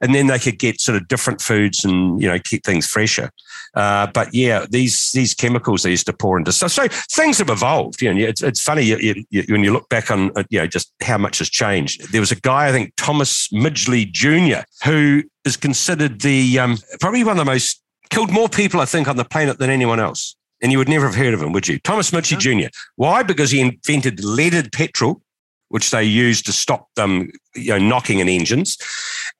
and 0.00 0.14
then 0.14 0.28
they 0.28 0.38
could 0.38 0.58
get 0.58 0.80
sort 0.80 0.96
of 0.96 1.08
different 1.08 1.40
foods 1.40 1.84
and 1.84 2.20
you 2.20 2.28
know 2.28 2.38
keep 2.38 2.64
things 2.64 2.86
fresher. 2.86 3.30
Uh, 3.74 4.06
but 4.06 4.32
yeah, 4.32 4.66
these 4.70 5.10
these 5.12 5.34
chemicals 5.34 5.82
they 5.82 5.90
used 5.90 6.06
to 6.06 6.12
pour 6.12 6.38
into 6.38 6.52
stuff. 6.52 6.70
So 6.70 6.86
things 7.10 7.38
have 7.38 7.50
evolved. 7.50 8.00
You 8.00 8.14
know, 8.14 8.20
it's, 8.26 8.42
it's 8.42 8.60
funny 8.60 8.82
you, 8.82 9.24
you, 9.30 9.44
when 9.48 9.64
you 9.64 9.72
look 9.72 9.88
back 9.88 10.10
on 10.10 10.30
uh, 10.36 10.44
you 10.50 10.60
know 10.60 10.66
just 10.66 10.92
how 11.02 11.18
much 11.18 11.38
has 11.38 11.48
changed. 11.48 12.12
There 12.12 12.20
was 12.20 12.32
a 12.32 12.40
guy, 12.40 12.68
I 12.68 12.72
think 12.72 12.92
Thomas 12.96 13.48
Midgley 13.48 14.10
Jr., 14.10 14.64
who 14.84 15.24
is 15.44 15.56
considered 15.56 16.20
the 16.20 16.58
um, 16.58 16.78
probably 17.00 17.24
one 17.24 17.38
of 17.38 17.44
the 17.44 17.50
most 17.50 17.82
killed 18.10 18.30
more 18.30 18.48
people 18.48 18.80
I 18.80 18.84
think 18.84 19.08
on 19.08 19.16
the 19.16 19.24
planet 19.24 19.58
than 19.58 19.70
anyone 19.70 19.98
else 19.98 20.36
and 20.62 20.70
you 20.70 20.78
would 20.78 20.88
never 20.88 21.06
have 21.06 21.16
heard 21.16 21.34
of 21.34 21.42
him, 21.42 21.52
would 21.52 21.68
you? 21.68 21.78
Thomas 21.80 22.12
Midgley 22.12 22.38
Jr. 22.38 22.68
Why? 22.96 23.22
Because 23.22 23.50
he 23.50 23.60
invented 23.60 24.24
leaded 24.24 24.72
petrol, 24.72 25.20
which 25.68 25.90
they 25.90 26.04
used 26.04 26.46
to 26.46 26.52
stop 26.52 26.88
them, 26.94 27.30
you 27.54 27.70
know, 27.70 27.78
knocking 27.78 28.20
in 28.20 28.28
engines. 28.28 28.78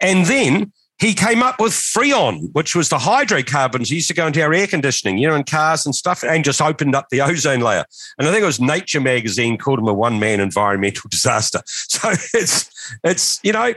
And 0.00 0.26
then 0.26 0.72
he 0.98 1.14
came 1.14 1.42
up 1.42 1.60
with 1.60 1.72
Freon, 1.72 2.52
which 2.52 2.76
was 2.76 2.88
the 2.88 2.98
hydrocarbons 2.98 3.90
used 3.90 4.08
to 4.08 4.14
go 4.14 4.26
into 4.26 4.40
our 4.42 4.52
air 4.52 4.66
conditioning, 4.66 5.18
you 5.18 5.28
know, 5.28 5.34
in 5.34 5.44
cars 5.44 5.84
and 5.84 5.94
stuff, 5.94 6.22
and 6.22 6.44
just 6.44 6.62
opened 6.62 6.94
up 6.94 7.08
the 7.10 7.20
ozone 7.20 7.60
layer. 7.60 7.84
And 8.18 8.28
I 8.28 8.30
think 8.30 8.42
it 8.42 8.46
was 8.46 8.60
Nature 8.60 9.00
magazine 9.00 9.58
called 9.58 9.78
him 9.78 9.88
a 9.88 9.92
one-man 9.92 10.40
environmental 10.40 11.08
disaster. 11.10 11.62
So 11.66 12.10
it's 12.34 12.96
it's 13.04 13.40
you 13.42 13.52
know 13.52 13.74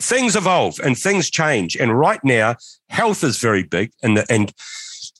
things 0.00 0.34
evolve 0.34 0.78
and 0.80 0.96
things 0.96 1.30
change, 1.30 1.76
and 1.76 1.98
right 1.98 2.22
now 2.24 2.56
health 2.88 3.22
is 3.22 3.38
very 3.38 3.62
big, 3.62 3.92
and 4.02 4.16
the, 4.16 4.26
and 4.30 4.52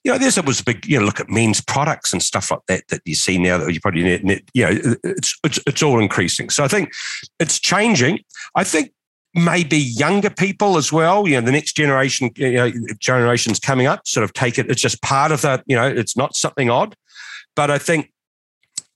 you 0.04 0.10
know, 0.10 0.18
there's 0.18 0.40
was 0.42 0.60
a 0.60 0.64
big, 0.64 0.86
you 0.86 0.98
know, 0.98 1.04
look 1.04 1.20
at 1.20 1.30
men's 1.30 1.60
products 1.60 2.12
and 2.12 2.22
stuff 2.22 2.50
like 2.50 2.60
that 2.66 2.88
that 2.88 3.02
you 3.04 3.14
see 3.14 3.38
now 3.38 3.58
that 3.58 3.72
you 3.72 3.80
probably, 3.80 4.02
you 4.52 4.66
know, 4.66 4.96
it's, 5.04 5.38
it's, 5.44 5.60
it's 5.66 5.82
all 5.82 6.00
increasing. 6.00 6.50
So 6.50 6.64
I 6.64 6.68
think 6.68 6.92
it's 7.38 7.60
changing. 7.60 8.18
I 8.56 8.64
think 8.64 8.92
maybe 9.34 9.78
younger 9.78 10.30
people 10.30 10.76
as 10.76 10.92
well, 10.92 11.28
you 11.28 11.34
know, 11.34 11.46
the 11.46 11.52
next 11.52 11.74
generation, 11.74 12.30
you 12.36 12.52
know, 12.52 12.72
generations 12.98 13.60
coming 13.60 13.86
up 13.86 14.06
sort 14.06 14.24
of 14.24 14.32
take 14.32 14.58
it. 14.58 14.68
It's 14.70 14.82
just 14.82 15.00
part 15.02 15.30
of 15.30 15.40
that, 15.42 15.62
you 15.66 15.76
know, 15.76 15.86
it's 15.86 16.16
not 16.16 16.34
something 16.34 16.68
odd. 16.68 16.96
But 17.54 17.70
I 17.70 17.78
think 17.78 18.12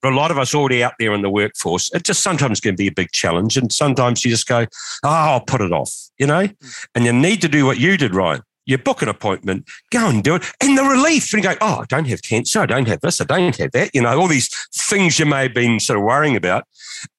for 0.02 0.10
a 0.10 0.16
lot 0.16 0.32
of 0.32 0.38
us 0.38 0.54
already 0.54 0.82
out 0.82 0.94
there 0.98 1.14
in 1.14 1.22
the 1.22 1.30
workforce, 1.30 1.88
it 1.94 2.02
just 2.02 2.22
sometimes 2.22 2.60
can 2.60 2.74
be 2.74 2.88
a 2.88 2.92
big 2.92 3.12
challenge. 3.12 3.56
And 3.56 3.72
sometimes 3.72 4.24
you 4.24 4.30
just 4.30 4.48
go, 4.48 4.66
oh, 5.04 5.08
I'll 5.08 5.40
put 5.40 5.60
it 5.60 5.72
off, 5.72 5.94
you 6.18 6.26
know, 6.26 6.48
mm. 6.48 6.86
and 6.96 7.04
you 7.04 7.12
need 7.12 7.40
to 7.42 7.48
do 7.48 7.64
what 7.64 7.78
you 7.78 7.96
did, 7.96 8.12
Ryan 8.12 8.42
you 8.66 8.76
book 8.78 9.02
an 9.02 9.08
appointment, 9.08 9.68
go 9.90 10.08
and 10.08 10.22
do 10.22 10.36
it. 10.36 10.42
And 10.60 10.76
the 10.76 10.82
relief, 10.82 11.32
and 11.32 11.42
you 11.42 11.50
go, 11.50 11.56
oh, 11.60 11.80
I 11.80 11.84
don't 11.88 12.06
have 12.08 12.22
cancer, 12.22 12.60
I 12.60 12.66
don't 12.66 12.88
have 12.88 13.00
this, 13.00 13.20
I 13.20 13.24
don't 13.24 13.56
have 13.56 13.72
that. 13.72 13.90
You 13.94 14.02
know, 14.02 14.20
all 14.20 14.28
these 14.28 14.50
things 14.74 15.18
you 15.18 15.26
may 15.26 15.44
have 15.44 15.54
been 15.54 15.80
sort 15.80 15.98
of 15.98 16.04
worrying 16.04 16.36
about. 16.36 16.64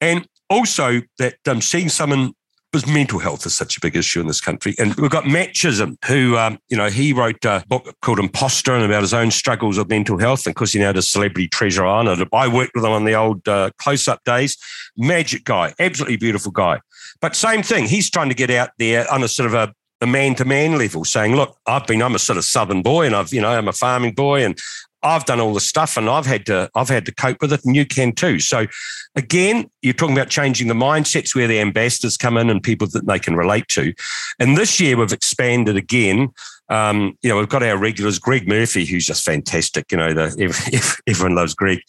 And 0.00 0.28
also 0.50 1.02
that 1.18 1.36
um, 1.48 1.60
seeing 1.60 1.88
someone 1.88 2.32
because 2.70 2.86
mental 2.86 3.18
health 3.18 3.46
is 3.46 3.54
such 3.54 3.78
a 3.78 3.80
big 3.80 3.96
issue 3.96 4.20
in 4.20 4.26
this 4.26 4.40
country. 4.40 4.74
And 4.78 4.94
we've 4.96 5.10
got 5.10 5.26
Matt 5.26 5.54
Chisholm, 5.54 5.96
who, 6.06 6.36
um, 6.36 6.58
you 6.68 6.76
know, 6.76 6.88
he 6.88 7.14
wrote 7.14 7.42
a 7.44 7.64
book 7.66 7.94
called 8.02 8.18
Imposter 8.18 8.74
and 8.74 8.84
about 8.84 9.00
his 9.00 9.14
own 9.14 9.30
struggles 9.30 9.78
with 9.78 9.88
mental 9.88 10.18
health. 10.18 10.44
And 10.44 10.52
of 10.52 10.56
course, 10.56 10.72
he 10.72 10.78
now 10.78 10.92
does 10.92 11.08
Celebrity 11.08 11.48
Treasure 11.48 11.86
Island. 11.86 12.22
I 12.32 12.46
worked 12.46 12.72
with 12.74 12.84
him 12.84 12.90
on 12.90 13.04
the 13.04 13.14
old 13.14 13.46
uh, 13.48 13.70
close 13.78 14.06
up 14.06 14.22
days. 14.24 14.58
Magic 14.98 15.44
guy, 15.44 15.72
absolutely 15.78 16.18
beautiful 16.18 16.52
guy. 16.52 16.80
But 17.20 17.34
same 17.34 17.62
thing, 17.62 17.86
he's 17.86 18.10
trying 18.10 18.28
to 18.28 18.34
get 18.34 18.50
out 18.50 18.70
there 18.78 19.10
on 19.10 19.22
a 19.22 19.28
sort 19.28 19.46
of 19.46 19.54
a 19.54 19.74
the 20.00 20.06
man 20.06 20.34
to 20.36 20.44
man 20.44 20.78
level, 20.78 21.04
saying, 21.04 21.34
look, 21.34 21.56
I've 21.66 21.86
been, 21.86 22.02
I'm 22.02 22.14
a 22.14 22.18
sort 22.18 22.36
of 22.36 22.44
southern 22.44 22.82
boy 22.82 23.06
and 23.06 23.14
I've, 23.14 23.32
you 23.32 23.40
know, 23.40 23.50
I'm 23.50 23.68
a 23.68 23.72
farming 23.72 24.14
boy 24.14 24.44
and 24.44 24.58
I've 25.02 25.24
done 25.24 25.40
all 25.40 25.54
the 25.54 25.60
stuff 25.60 25.96
and 25.96 26.08
I've 26.08 26.26
had 26.26 26.46
to, 26.46 26.70
I've 26.74 26.88
had 26.88 27.06
to 27.06 27.14
cope 27.14 27.40
with 27.40 27.52
it 27.52 27.64
and 27.64 27.76
you 27.76 27.86
can 27.86 28.12
too. 28.12 28.40
So 28.40 28.66
again, 29.14 29.70
you're 29.82 29.94
talking 29.94 30.16
about 30.16 30.28
changing 30.28 30.68
the 30.68 30.74
mindsets 30.74 31.34
where 31.34 31.46
the 31.46 31.60
ambassadors 31.60 32.16
come 32.16 32.36
in 32.36 32.50
and 32.50 32.62
people 32.62 32.88
that 32.88 33.06
they 33.06 33.18
can 33.18 33.36
relate 33.36 33.68
to. 33.68 33.92
And 34.38 34.56
this 34.56 34.80
year 34.80 34.96
we've 34.96 35.12
expanded 35.12 35.76
again 35.76 36.30
um, 36.70 37.16
you 37.22 37.30
know, 37.30 37.38
we've 37.38 37.48
got 37.48 37.62
our 37.62 37.78
regulars, 37.78 38.18
Greg 38.18 38.46
Murphy, 38.46 38.84
who's 38.84 39.06
just 39.06 39.24
fantastic. 39.24 39.90
You 39.90 39.98
know, 39.98 40.12
the, 40.12 41.00
everyone 41.06 41.34
loves 41.34 41.54
Greg. 41.54 41.80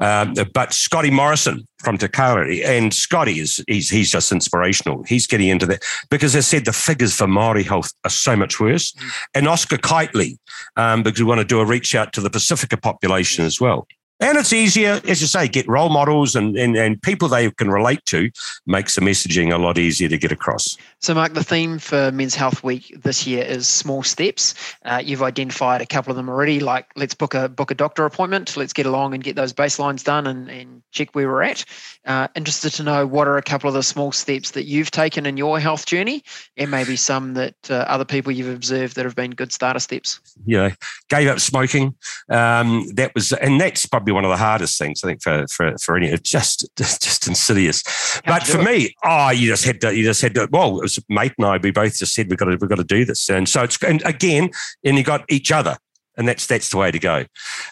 Um, 0.00 0.34
but 0.54 0.72
Scotty 0.72 1.10
Morrison 1.10 1.66
from 1.82 1.98
Kaurere, 1.98 2.64
and 2.64 2.92
Scotty 2.92 3.40
is 3.40 3.62
he's 3.68 3.90
he's 3.90 4.10
just 4.10 4.32
inspirational. 4.32 5.02
He's 5.04 5.26
getting 5.26 5.48
into 5.48 5.66
that 5.66 5.82
because, 6.10 6.34
as 6.34 6.46
I 6.46 6.48
said, 6.48 6.64
the 6.64 6.72
figures 6.72 7.14
for 7.14 7.26
Maori 7.26 7.62
health 7.62 7.92
are 8.04 8.10
so 8.10 8.36
much 8.36 8.60
worse. 8.60 8.92
Mm. 8.92 9.10
And 9.34 9.48
Oscar 9.48 9.76
Kightley, 9.76 10.38
um, 10.76 11.02
because 11.02 11.20
we 11.20 11.26
want 11.26 11.40
to 11.40 11.44
do 11.44 11.60
a 11.60 11.66
reach 11.66 11.94
out 11.94 12.12
to 12.14 12.20
the 12.20 12.30
Pasifika 12.30 12.80
population 12.80 13.44
as 13.44 13.60
well. 13.60 13.86
And 14.22 14.38
it's 14.38 14.52
easier, 14.52 15.00
as 15.08 15.20
you 15.20 15.26
say, 15.26 15.48
get 15.48 15.66
role 15.66 15.88
models 15.88 16.36
and, 16.36 16.56
and, 16.56 16.76
and 16.76 17.02
people 17.02 17.26
they 17.26 17.50
can 17.50 17.68
relate 17.68 18.06
to 18.06 18.30
makes 18.66 18.94
the 18.94 19.00
messaging 19.00 19.52
a 19.52 19.58
lot 19.58 19.78
easier 19.78 20.08
to 20.08 20.16
get 20.16 20.30
across. 20.30 20.76
So, 21.00 21.12
Mark, 21.12 21.34
the 21.34 21.42
theme 21.42 21.80
for 21.80 22.12
Men's 22.12 22.36
Health 22.36 22.62
Week 22.62 22.96
this 23.02 23.26
year 23.26 23.42
is 23.42 23.66
small 23.66 24.04
steps. 24.04 24.54
Uh, 24.84 25.02
you've 25.04 25.24
identified 25.24 25.82
a 25.82 25.86
couple 25.86 26.12
of 26.12 26.16
them 26.16 26.28
already, 26.28 26.60
like 26.60 26.86
let's 26.94 27.14
book 27.14 27.34
a 27.34 27.48
book 27.48 27.72
a 27.72 27.74
doctor 27.74 28.04
appointment, 28.04 28.56
let's 28.56 28.72
get 28.72 28.86
along 28.86 29.12
and 29.12 29.24
get 29.24 29.34
those 29.34 29.52
baselines 29.52 30.04
done 30.04 30.28
and, 30.28 30.48
and 30.48 30.82
check 30.92 31.12
where 31.16 31.26
we're 31.26 31.42
at. 31.42 31.64
Uh, 32.04 32.26
interested 32.34 32.70
to 32.70 32.82
know 32.82 33.06
what 33.06 33.28
are 33.28 33.36
a 33.36 33.42
couple 33.42 33.68
of 33.68 33.74
the 33.74 33.82
small 33.82 34.10
steps 34.10 34.50
that 34.50 34.64
you've 34.64 34.90
taken 34.90 35.24
in 35.24 35.36
your 35.36 35.60
health 35.60 35.86
journey, 35.86 36.24
and 36.56 36.68
maybe 36.68 36.96
some 36.96 37.34
that 37.34 37.54
uh, 37.70 37.84
other 37.86 38.04
people 38.04 38.32
you've 38.32 38.52
observed 38.52 38.96
that 38.96 39.04
have 39.04 39.14
been 39.14 39.30
good 39.30 39.52
starter 39.52 39.78
steps. 39.78 40.20
Yeah, 40.44 40.74
gave 41.08 41.28
up 41.28 41.38
smoking. 41.38 41.94
Um, 42.28 42.88
that 42.94 43.14
was, 43.14 43.32
and 43.32 43.60
that's 43.60 43.86
probably 43.86 44.12
one 44.12 44.24
of 44.24 44.30
the 44.30 44.36
hardest 44.36 44.78
things 44.78 45.04
I 45.04 45.08
think 45.08 45.22
for 45.22 45.46
for 45.46 45.78
for 45.78 45.96
any. 45.96 46.08
It's 46.08 46.28
just 46.28 46.68
just 46.76 47.28
insidious. 47.28 47.84
How 48.24 48.38
but 48.38 48.42
for 48.48 48.60
it? 48.60 48.64
me, 48.64 48.94
oh, 49.04 49.30
you 49.30 49.46
just 49.46 49.64
had 49.64 49.80
to, 49.82 49.94
you 49.94 50.02
just 50.02 50.22
had 50.22 50.34
to. 50.34 50.48
Well, 50.50 50.78
it 50.78 50.82
was 50.82 50.98
mate 51.08 51.34
and 51.38 51.46
I. 51.46 51.58
We 51.58 51.70
both 51.70 51.96
just 51.98 52.14
said 52.14 52.28
we've 52.28 52.38
got 52.38 52.46
to 52.46 52.56
we've 52.60 52.68
got 52.68 52.78
to 52.78 52.84
do 52.84 53.04
this, 53.04 53.30
and 53.30 53.48
so 53.48 53.62
it's 53.62 53.80
and 53.84 54.02
again, 54.04 54.50
and 54.84 54.98
you 54.98 55.04
got 55.04 55.24
each 55.28 55.52
other, 55.52 55.76
and 56.16 56.26
that's 56.26 56.46
that's 56.46 56.70
the 56.70 56.78
way 56.78 56.90
to 56.90 56.98
go. 56.98 57.26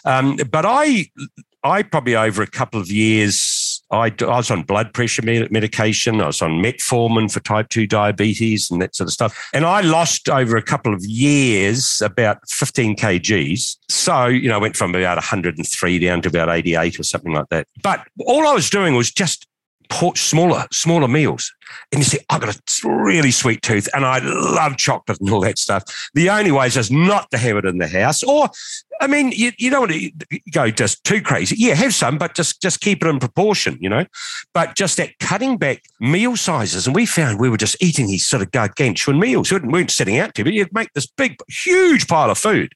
Um, 0.05 0.37
but 0.49 0.65
I 0.65 1.07
I 1.63 1.83
probably 1.83 2.15
over 2.15 2.41
a 2.41 2.47
couple 2.47 2.79
of 2.79 2.89
years 2.89 3.60
I, 3.91 4.13
I 4.21 4.37
was 4.37 4.49
on 4.49 4.63
blood 4.63 4.93
pressure 4.93 5.21
medication. 5.23 6.21
I 6.21 6.27
was 6.27 6.41
on 6.41 6.61
metformin 6.61 7.31
for 7.31 7.41
type 7.41 7.69
2 7.69 7.87
diabetes 7.87 8.71
and 8.71 8.81
that 8.81 8.95
sort 8.95 9.09
of 9.09 9.13
stuff. 9.13 9.49
And 9.53 9.65
I 9.65 9.81
lost 9.81 10.29
over 10.29 10.55
a 10.55 10.61
couple 10.61 10.93
of 10.93 11.03
years 11.03 12.01
about 12.01 12.37
15 12.49 12.95
kgs. 12.95 13.77
So, 13.89 14.27
you 14.27 14.47
know, 14.47 14.55
I 14.55 14.59
went 14.59 14.77
from 14.77 14.95
about 14.95 15.17
103 15.17 15.99
down 15.99 16.21
to 16.21 16.29
about 16.29 16.49
88 16.49 16.99
or 16.99 17.03
something 17.03 17.33
like 17.33 17.49
that. 17.49 17.67
But 17.83 18.07
all 18.25 18.47
I 18.47 18.53
was 18.53 18.69
doing 18.69 18.95
was 18.95 19.11
just 19.11 19.45
smaller, 20.15 20.65
smaller 20.71 21.07
meals. 21.07 21.51
And 21.91 21.99
you 21.99 22.05
say, 22.05 22.19
I've 22.29 22.41
got 22.41 22.55
a 22.55 22.87
really 22.87 23.31
sweet 23.31 23.61
tooth 23.61 23.87
and 23.93 24.05
I 24.05 24.19
love 24.19 24.77
chocolate 24.77 25.19
and 25.19 25.29
all 25.29 25.41
that 25.41 25.57
stuff. 25.57 25.83
The 26.13 26.29
only 26.29 26.51
way 26.51 26.67
is 26.67 26.73
just 26.73 26.91
not 26.91 27.29
to 27.31 27.37
have 27.37 27.57
it 27.57 27.65
in 27.65 27.77
the 27.77 27.87
house. 27.87 28.23
Or, 28.23 28.49
I 28.99 29.07
mean, 29.07 29.31
you, 29.31 29.51
you 29.57 29.69
don't 29.69 29.81
want 29.81 29.91
to 29.93 30.39
go 30.51 30.69
just 30.69 31.03
too 31.03 31.21
crazy. 31.21 31.55
Yeah, 31.57 31.75
have 31.75 31.93
some, 31.93 32.17
but 32.17 32.35
just, 32.35 32.61
just 32.61 32.81
keep 32.81 33.03
it 33.03 33.07
in 33.07 33.19
proportion, 33.19 33.77
you 33.81 33.89
know. 33.89 34.05
But 34.53 34.75
just 34.75 34.97
that 34.97 35.17
cutting 35.19 35.57
back 35.57 35.83
meal 35.99 36.35
sizes. 36.35 36.87
And 36.87 36.95
we 36.95 37.05
found 37.05 37.39
we 37.39 37.49
were 37.49 37.57
just 37.57 37.81
eating 37.81 38.07
these 38.07 38.25
sort 38.25 38.41
of 38.41 38.51
gargantuan 38.51 39.19
meals. 39.19 39.51
We 39.51 39.59
weren't 39.59 39.91
sitting 39.91 40.19
out 40.19 40.35
to, 40.35 40.43
but 40.43 40.53
you'd 40.53 40.73
make 40.73 40.93
this 40.93 41.07
big, 41.07 41.37
huge 41.47 42.07
pile 42.07 42.29
of 42.29 42.37
food. 42.37 42.73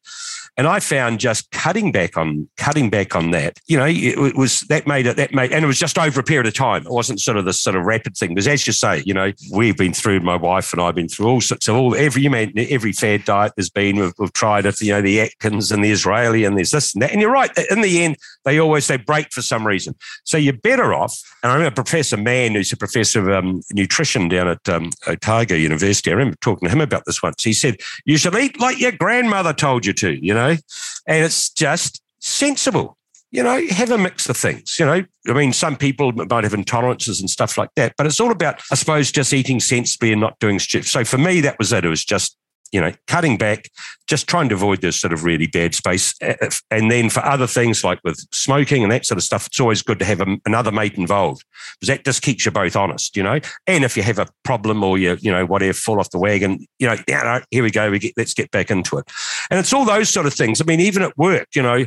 And 0.58 0.68
I 0.68 0.80
found 0.80 1.20
just 1.20 1.52
cutting 1.52 1.92
back 1.92 2.18
on 2.18 2.48
cutting 2.58 2.90
back 2.90 3.16
on 3.16 3.32
that, 3.32 3.60
you 3.68 3.78
know, 3.78 3.86
it, 3.88 4.36
was 4.36 4.62
that 4.62 4.88
made 4.88 5.06
it 5.06 5.18
that 5.18 5.34
made, 5.34 5.52
and 5.52 5.64
it 5.64 5.68
was 5.68 5.80
just 5.80 5.98
over 5.98 6.20
a 6.20 6.24
period 6.24 6.48
of 6.48 6.54
time. 6.54 6.86
It 6.86 6.92
wasn't 6.92 7.20
sort 7.20 7.38
of 7.38 7.46
this 7.46 7.60
sort 7.60 7.76
of 7.76 7.84
rapid 7.84 8.16
thing. 8.16 8.30
Because 8.30 8.48
as 8.48 8.66
you 8.66 8.74
say, 8.74 9.04
you 9.06 9.14
know, 9.14 9.32
we've 9.52 9.78
been 9.78 9.94
through, 9.94 10.22
my 10.22 10.36
wife 10.36 10.72
and 10.74 10.82
I've 10.82 10.96
been 10.96 11.10
through 11.10 11.28
all 11.28 11.42
sorts 11.42 11.68
of 11.68 11.76
all 11.76 11.96
every 11.96 12.22
you 12.22 12.30
mean 12.30 12.54
every 12.56 12.92
fair 12.92 13.18
diet 13.18 13.54
there's 13.56 13.70
been. 13.70 13.98
We've, 13.98 14.14
we've 14.18 14.34
tried 14.34 14.66
it, 14.66 14.80
you 14.82 14.92
know, 14.92 15.02
the 15.02 15.22
Atkins 15.22 15.72
and 15.72 15.84
the 15.84 15.92
Israeli 15.92 16.46
and 16.46 16.58
there's 16.58 16.72
this 16.72 16.94
and 16.94 17.02
that. 17.02 17.12
And 17.12 17.22
you're 17.22 17.32
right. 17.32 17.52
In 17.70 17.82
the 17.82 18.04
end, 18.04 18.18
they 18.46 18.60
always 18.60 18.86
say 18.86 18.98
break 18.98 19.32
for 19.32 19.42
some 19.42 19.68
reason. 19.68 19.96
So 20.24 20.38
you're 20.38 20.54
better 20.54 20.94
off. 20.94 21.18
And 21.44 21.52
I 21.52 21.56
remember 21.56 21.76
Professor 21.76 22.18
Mann, 22.18 22.54
who's 22.54 22.72
a 22.72 22.78
professor 22.78 23.30
of 23.30 23.44
um, 23.44 23.62
nutrition 23.74 24.30
down 24.30 24.48
at 24.48 24.68
um, 24.70 24.92
Otago 25.08 25.56
University. 25.56 26.12
I 26.12 26.14
remember 26.14 26.38
talking 26.42 26.68
to 26.68 26.74
him 26.74 26.82
about 26.82 27.04
this 27.06 27.22
once. 27.22 27.44
He 27.44 27.54
said, 27.54 27.78
you 28.06 28.18
should 28.18 28.36
eat 28.36 28.60
like 28.60 28.80
your 28.80 28.94
grandmother 28.94 29.54
told 29.54 29.86
you 29.86 29.94
to, 29.94 30.14
you 30.26 30.34
know, 30.34 30.45
and 30.52 31.26
it's 31.26 31.50
just 31.50 32.02
sensible 32.20 32.98
you 33.36 33.44
know, 33.44 33.62
have 33.70 33.92
a 33.92 33.98
mix 33.98 34.30
of 34.30 34.38
things. 34.38 34.80
You 34.80 34.86
know, 34.86 35.04
I 35.28 35.34
mean, 35.34 35.52
some 35.52 35.76
people 35.76 36.14
might 36.14 36.46
have 36.46 36.54
intolerances 36.54 37.20
and 37.20 37.30
stuff 37.30 37.58
like 37.58 37.70
that, 37.76 37.94
but 37.98 38.08
it's 38.08 38.22
all 38.22 38.32
about, 38.32 38.62
I 38.72 38.76
suppose, 38.76 39.12
just 39.12 39.34
eating 39.34 39.60
sensibly 39.60 40.14
and 40.14 40.22
not 40.22 40.40
doing 40.40 40.58
stupid. 40.58 40.88
So 40.88 41.04
for 41.04 41.18
me, 41.18 41.42
that 41.42 41.60
was 41.60 41.74
it. 41.74 41.84
It 41.84 41.90
was 41.90 42.06
just, 42.06 42.38
you 42.72 42.82
know, 42.82 42.92
cutting 43.08 43.38
back, 43.38 43.70
just 44.08 44.28
trying 44.28 44.50
to 44.50 44.56
avoid 44.56 44.82
this 44.82 45.00
sort 45.00 45.14
of 45.14 45.24
really 45.24 45.48
bad 45.48 45.74
space. 45.74 46.14
Eh, 46.22 46.36
eh, 46.42 46.50
and 46.72 46.92
then 46.92 47.10
for 47.10 47.24
other 47.24 47.48
things 47.48 47.84
like 47.84 48.00
with 48.04 48.20
smoking 48.34 48.84
and 48.84 48.92
that 48.92 49.06
sort 49.06 49.18
of 49.18 49.24
stuff, 49.24 49.48
it's 49.48 49.60
always 49.60 49.82
good 49.82 50.00
to 50.00 50.06
have 50.06 50.22
a, 50.22 50.38
another 50.46 50.72
mate 50.72 50.96
involved 50.96 51.44
because 51.80 51.88
that 51.88 52.06
just 52.06 52.22
keeps 52.22 52.46
you 52.46 52.52
both 52.52 52.76
honest, 52.76 53.16
you 53.16 53.24
know. 53.24 53.40
And 53.68 53.84
if 53.84 53.96
you 53.96 54.04
have 54.04 54.20
a 54.20 54.28
problem 54.44 54.84
or 54.84 54.98
you, 54.98 55.18
you 55.22 55.32
know, 55.32 55.46
whatever, 55.46 55.74
fall 55.74 56.00
off 56.00 56.10
the 56.10 56.20
wagon, 56.20 56.66
you 56.80 56.88
know, 56.88 56.98
yeah, 57.08 57.40
here 57.52 57.64
we 57.64 57.72
go, 57.72 57.90
we 57.92 58.00
get, 58.00 58.14
let's 58.18 58.34
get 58.34 58.52
back 58.52 58.70
into 58.70 58.98
it. 58.98 59.06
And 59.50 59.60
it's 59.60 59.74
all 59.74 59.86
those 59.86 60.10
sort 60.10 60.26
of 60.26 60.34
things. 60.34 60.62
I 60.62 60.66
mean, 60.66 60.80
even 60.80 61.04
at 61.04 61.18
work, 61.18 61.48
you 61.56 61.62
know, 61.62 61.86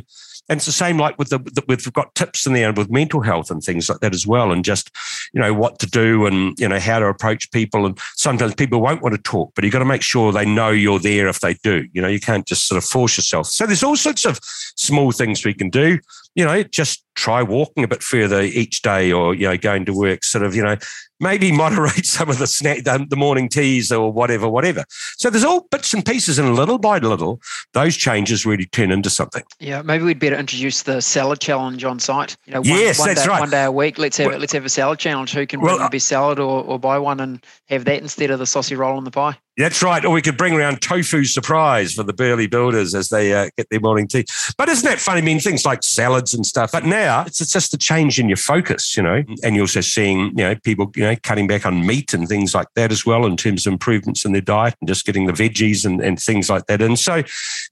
and 0.49 0.57
it's 0.57 0.65
the 0.65 0.71
same 0.71 0.97
like 0.97 1.17
with 1.19 1.29
the, 1.29 1.37
the 1.37 1.63
we've 1.67 1.93
got 1.93 2.13
tips 2.15 2.47
in 2.47 2.53
there 2.53 2.73
with 2.73 2.89
mental 2.89 3.21
health 3.21 3.51
and 3.51 3.63
things 3.63 3.87
like 3.87 3.99
that 3.99 4.13
as 4.13 4.25
well, 4.25 4.51
and 4.51 4.65
just 4.65 4.89
you 5.33 5.39
know 5.39 5.53
what 5.53 5.79
to 5.79 5.85
do 5.85 6.25
and 6.25 6.59
you 6.59 6.67
know 6.67 6.79
how 6.79 6.99
to 6.99 7.05
approach 7.05 7.51
people. 7.51 7.85
And 7.85 7.97
sometimes 8.15 8.55
people 8.55 8.81
won't 8.81 9.03
want 9.03 9.15
to 9.15 9.21
talk, 9.21 9.53
but 9.55 9.63
you've 9.63 9.73
got 9.73 9.79
to 9.79 9.85
make 9.85 10.01
sure 10.01 10.31
they 10.31 10.45
know 10.45 10.69
you're 10.69 10.99
there 10.99 11.27
if 11.27 11.39
they 11.39 11.53
do. 11.55 11.87
You 11.93 12.01
know, 12.01 12.07
you 12.07 12.19
can't 12.19 12.47
just 12.47 12.67
sort 12.67 12.77
of 12.77 12.83
force 12.83 13.17
yourself. 13.17 13.47
So 13.47 13.65
there's 13.65 13.83
all 13.83 13.95
sorts 13.95 14.25
of 14.25 14.39
small 14.43 15.11
things 15.11 15.45
we 15.45 15.53
can 15.53 15.69
do. 15.69 15.99
You 16.35 16.45
know, 16.45 16.63
just 16.63 17.03
try 17.15 17.43
walking 17.43 17.83
a 17.83 17.87
bit 17.87 18.01
further 18.01 18.41
each 18.41 18.81
day, 18.81 19.11
or 19.11 19.35
you 19.35 19.47
know, 19.47 19.57
going 19.57 19.85
to 19.85 19.93
work. 19.93 20.23
Sort 20.23 20.43
of, 20.43 20.55
you 20.55 20.63
know, 20.63 20.77
maybe 21.19 21.51
moderate 21.55 22.05
some 22.05 22.29
of 22.29 22.37
the 22.37 22.47
snack, 22.47 22.83
the 22.83 23.15
morning 23.15 23.49
teas 23.49 23.91
or 23.91 24.11
whatever, 24.11 24.47
whatever. 24.47 24.85
So 25.17 25.29
there's 25.29 25.43
all 25.43 25.67
bits 25.71 25.93
and 25.93 26.05
pieces, 26.05 26.39
and 26.39 26.55
little 26.55 26.77
by 26.77 26.99
little, 26.99 27.41
those 27.73 27.97
changes 27.97 28.45
really 28.45 28.65
turn 28.65 28.91
into 28.91 29.09
something. 29.09 29.43
Yeah, 29.59 29.81
maybe 29.81 30.03
we'd 30.03 30.19
better 30.19 30.37
introduce 30.37 30.83
the 30.83 31.01
salad 31.01 31.39
challenge 31.39 31.83
on 31.83 31.99
site. 31.99 32.37
You 32.45 32.53
know, 32.53 32.61
one, 32.61 32.69
yes, 32.69 32.99
one 32.99 33.09
that's 33.09 33.23
day, 33.23 33.29
right. 33.29 33.39
One 33.39 33.49
day 33.49 33.63
a 33.65 33.71
week, 33.71 33.97
let's 33.97 34.17
have 34.17 34.27
well, 34.27 34.39
let's 34.39 34.53
have 34.53 34.65
a 34.65 34.69
salad 34.69 34.99
challenge. 34.99 35.33
Who 35.33 35.45
can 35.45 35.59
bring 35.59 35.75
well, 35.75 35.85
the 35.85 35.89
best 35.89 36.07
salad, 36.07 36.39
or, 36.39 36.63
or 36.63 36.79
buy 36.79 36.97
one 36.97 37.19
and 37.19 37.45
have 37.67 37.85
that 37.85 38.01
instead 38.01 38.31
of 38.31 38.39
the 38.39 38.45
saucy 38.45 38.75
roll 38.75 38.97
in 38.97 39.03
the 39.03 39.11
pie? 39.11 39.37
That's 39.59 39.83
right. 39.83 40.03
Or 40.05 40.11
we 40.11 40.21
could 40.21 40.37
bring 40.37 40.53
around 40.53 40.81
tofu 40.81 41.25
surprise 41.25 41.93
for 41.93 42.03
the 42.03 42.13
burly 42.13 42.47
builders 42.47 42.95
as 42.95 43.09
they 43.09 43.33
uh, 43.33 43.49
get 43.57 43.69
their 43.69 43.81
morning 43.81 44.07
tea. 44.07 44.25
But 44.57 44.69
isn't 44.69 44.87
that 44.87 44.99
funny? 44.99 45.19
I 45.19 45.21
mean, 45.21 45.41
things 45.41 45.65
like 45.65 45.83
salads 45.83 46.33
and 46.33 46.45
stuff. 46.45 46.71
But 46.71 46.85
now 46.85 47.23
it's, 47.23 47.41
it's 47.41 47.51
just 47.51 47.73
a 47.73 47.77
change 47.77 48.19
in 48.19 48.29
your 48.29 48.37
focus, 48.37 48.95
you 48.95 49.03
know. 49.03 49.21
And 49.43 49.55
you're 49.55 49.63
also 49.63 49.81
seeing, 49.81 50.27
you 50.29 50.45
know, 50.45 50.55
people, 50.55 50.89
you 50.95 51.03
know, 51.03 51.15
cutting 51.23 51.45
back 51.45 51.65
on 51.65 51.85
meat 51.85 52.13
and 52.13 52.25
things 52.25 52.55
like 52.55 52.67
that 52.75 52.89
as 52.89 53.05
well 53.05 53.25
in 53.25 53.35
terms 53.35 53.67
of 53.67 53.73
improvements 53.73 54.23
in 54.23 54.31
their 54.31 54.41
diet 54.41 54.75
and 54.79 54.87
just 54.87 55.05
getting 55.05 55.25
the 55.25 55.33
veggies 55.33 55.85
and, 55.85 55.99
and 55.99 56.21
things 56.21 56.49
like 56.49 56.65
that. 56.67 56.81
And 56.81 56.97
so, 56.97 57.23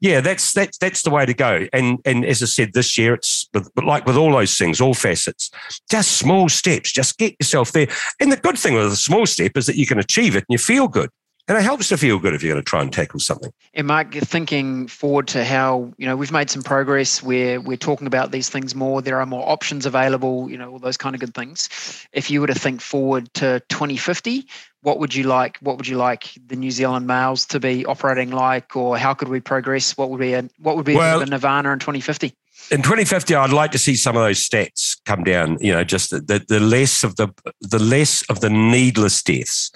yeah, 0.01 0.19
that's 0.19 0.51
that's 0.51 0.77
that's 0.79 1.03
the 1.03 1.09
way 1.09 1.25
to 1.25 1.33
go. 1.33 1.67
And 1.71 1.99
and 2.03 2.25
as 2.25 2.43
I 2.43 2.47
said, 2.47 2.73
this 2.73 2.97
year 2.97 3.13
it's 3.13 3.47
but 3.53 3.65
like 3.85 4.05
with 4.05 4.17
all 4.17 4.33
those 4.33 4.57
things, 4.57 4.81
all 4.81 4.93
facets, 4.93 5.49
just 5.89 6.17
small 6.17 6.49
steps. 6.49 6.91
Just 6.91 7.17
get 7.17 7.33
yourself 7.39 7.71
there. 7.71 7.87
And 8.19 8.29
the 8.29 8.35
good 8.35 8.57
thing 8.57 8.73
with 8.73 8.91
a 8.91 8.97
small 8.97 9.25
step 9.25 9.55
is 9.55 9.67
that 9.67 9.77
you 9.77 9.85
can 9.85 9.99
achieve 9.99 10.35
it 10.35 10.43
and 10.49 10.49
you 10.49 10.57
feel 10.57 10.89
good. 10.89 11.09
And 11.47 11.57
it 11.57 11.61
helps 11.61 11.87
to 11.89 11.97
feel 11.97 12.19
good 12.19 12.33
if 12.33 12.43
you're 12.43 12.53
going 12.53 12.63
to 12.63 12.69
try 12.69 12.81
and 12.81 12.91
tackle 12.91 13.21
something. 13.21 13.53
And 13.73 13.87
Mark, 13.87 14.13
thinking 14.13 14.87
forward 14.87 15.27
to 15.29 15.45
how, 15.45 15.93
you 15.97 16.05
know, 16.05 16.17
we've 16.17 16.31
made 16.31 16.49
some 16.49 16.61
progress 16.61 17.23
where 17.23 17.61
we're 17.61 17.77
talking 17.77 18.05
about 18.05 18.31
these 18.31 18.49
things 18.49 18.75
more. 18.75 19.01
There 19.01 19.19
are 19.21 19.25
more 19.25 19.47
options 19.49 19.85
available, 19.85 20.49
you 20.49 20.57
know, 20.57 20.71
all 20.71 20.79
those 20.79 20.97
kind 20.97 21.15
of 21.15 21.21
good 21.21 21.33
things. 21.33 21.69
If 22.11 22.29
you 22.29 22.41
were 22.41 22.47
to 22.47 22.55
think 22.55 22.81
forward 22.81 23.33
to 23.35 23.61
2050, 23.69 24.45
what 24.81 24.99
would 24.99 25.15
you 25.15 25.23
like? 25.23 25.57
What 25.59 25.77
would 25.77 25.87
you 25.87 25.97
like 25.97 26.33
the 26.45 26.57
New 26.57 26.71
Zealand 26.71 27.07
males 27.07 27.45
to 27.47 27.59
be 27.61 27.85
operating 27.85 28.31
like, 28.31 28.75
or 28.75 28.97
how 28.97 29.13
could 29.13 29.29
we 29.29 29.39
progress? 29.39 29.97
What 29.97 30.09
would 30.09 30.19
be 30.19 30.33
a 30.33 30.49
what 30.59 30.75
would 30.75 30.85
be 30.85 30.95
well, 30.95 31.21
a 31.21 31.25
nirvana 31.25 31.71
in 31.71 31.79
2050? 31.79 32.33
In 32.69 32.81
2050, 32.81 33.33
I'd 33.33 33.51
like 33.51 33.71
to 33.71 33.77
see 33.77 33.95
some 33.95 34.17
of 34.17 34.23
those 34.23 34.47
stats 34.47 34.99
come 35.05 35.23
down. 35.23 35.57
You 35.61 35.71
know, 35.71 35.83
just 35.83 36.09
the, 36.09 36.19
the, 36.19 36.45
the 36.47 36.59
less 36.59 37.03
of 37.03 37.15
the 37.15 37.29
the 37.61 37.79
less 37.79 38.23
of 38.29 38.41
the 38.41 38.49
needless 38.49 39.23
deaths, 39.23 39.71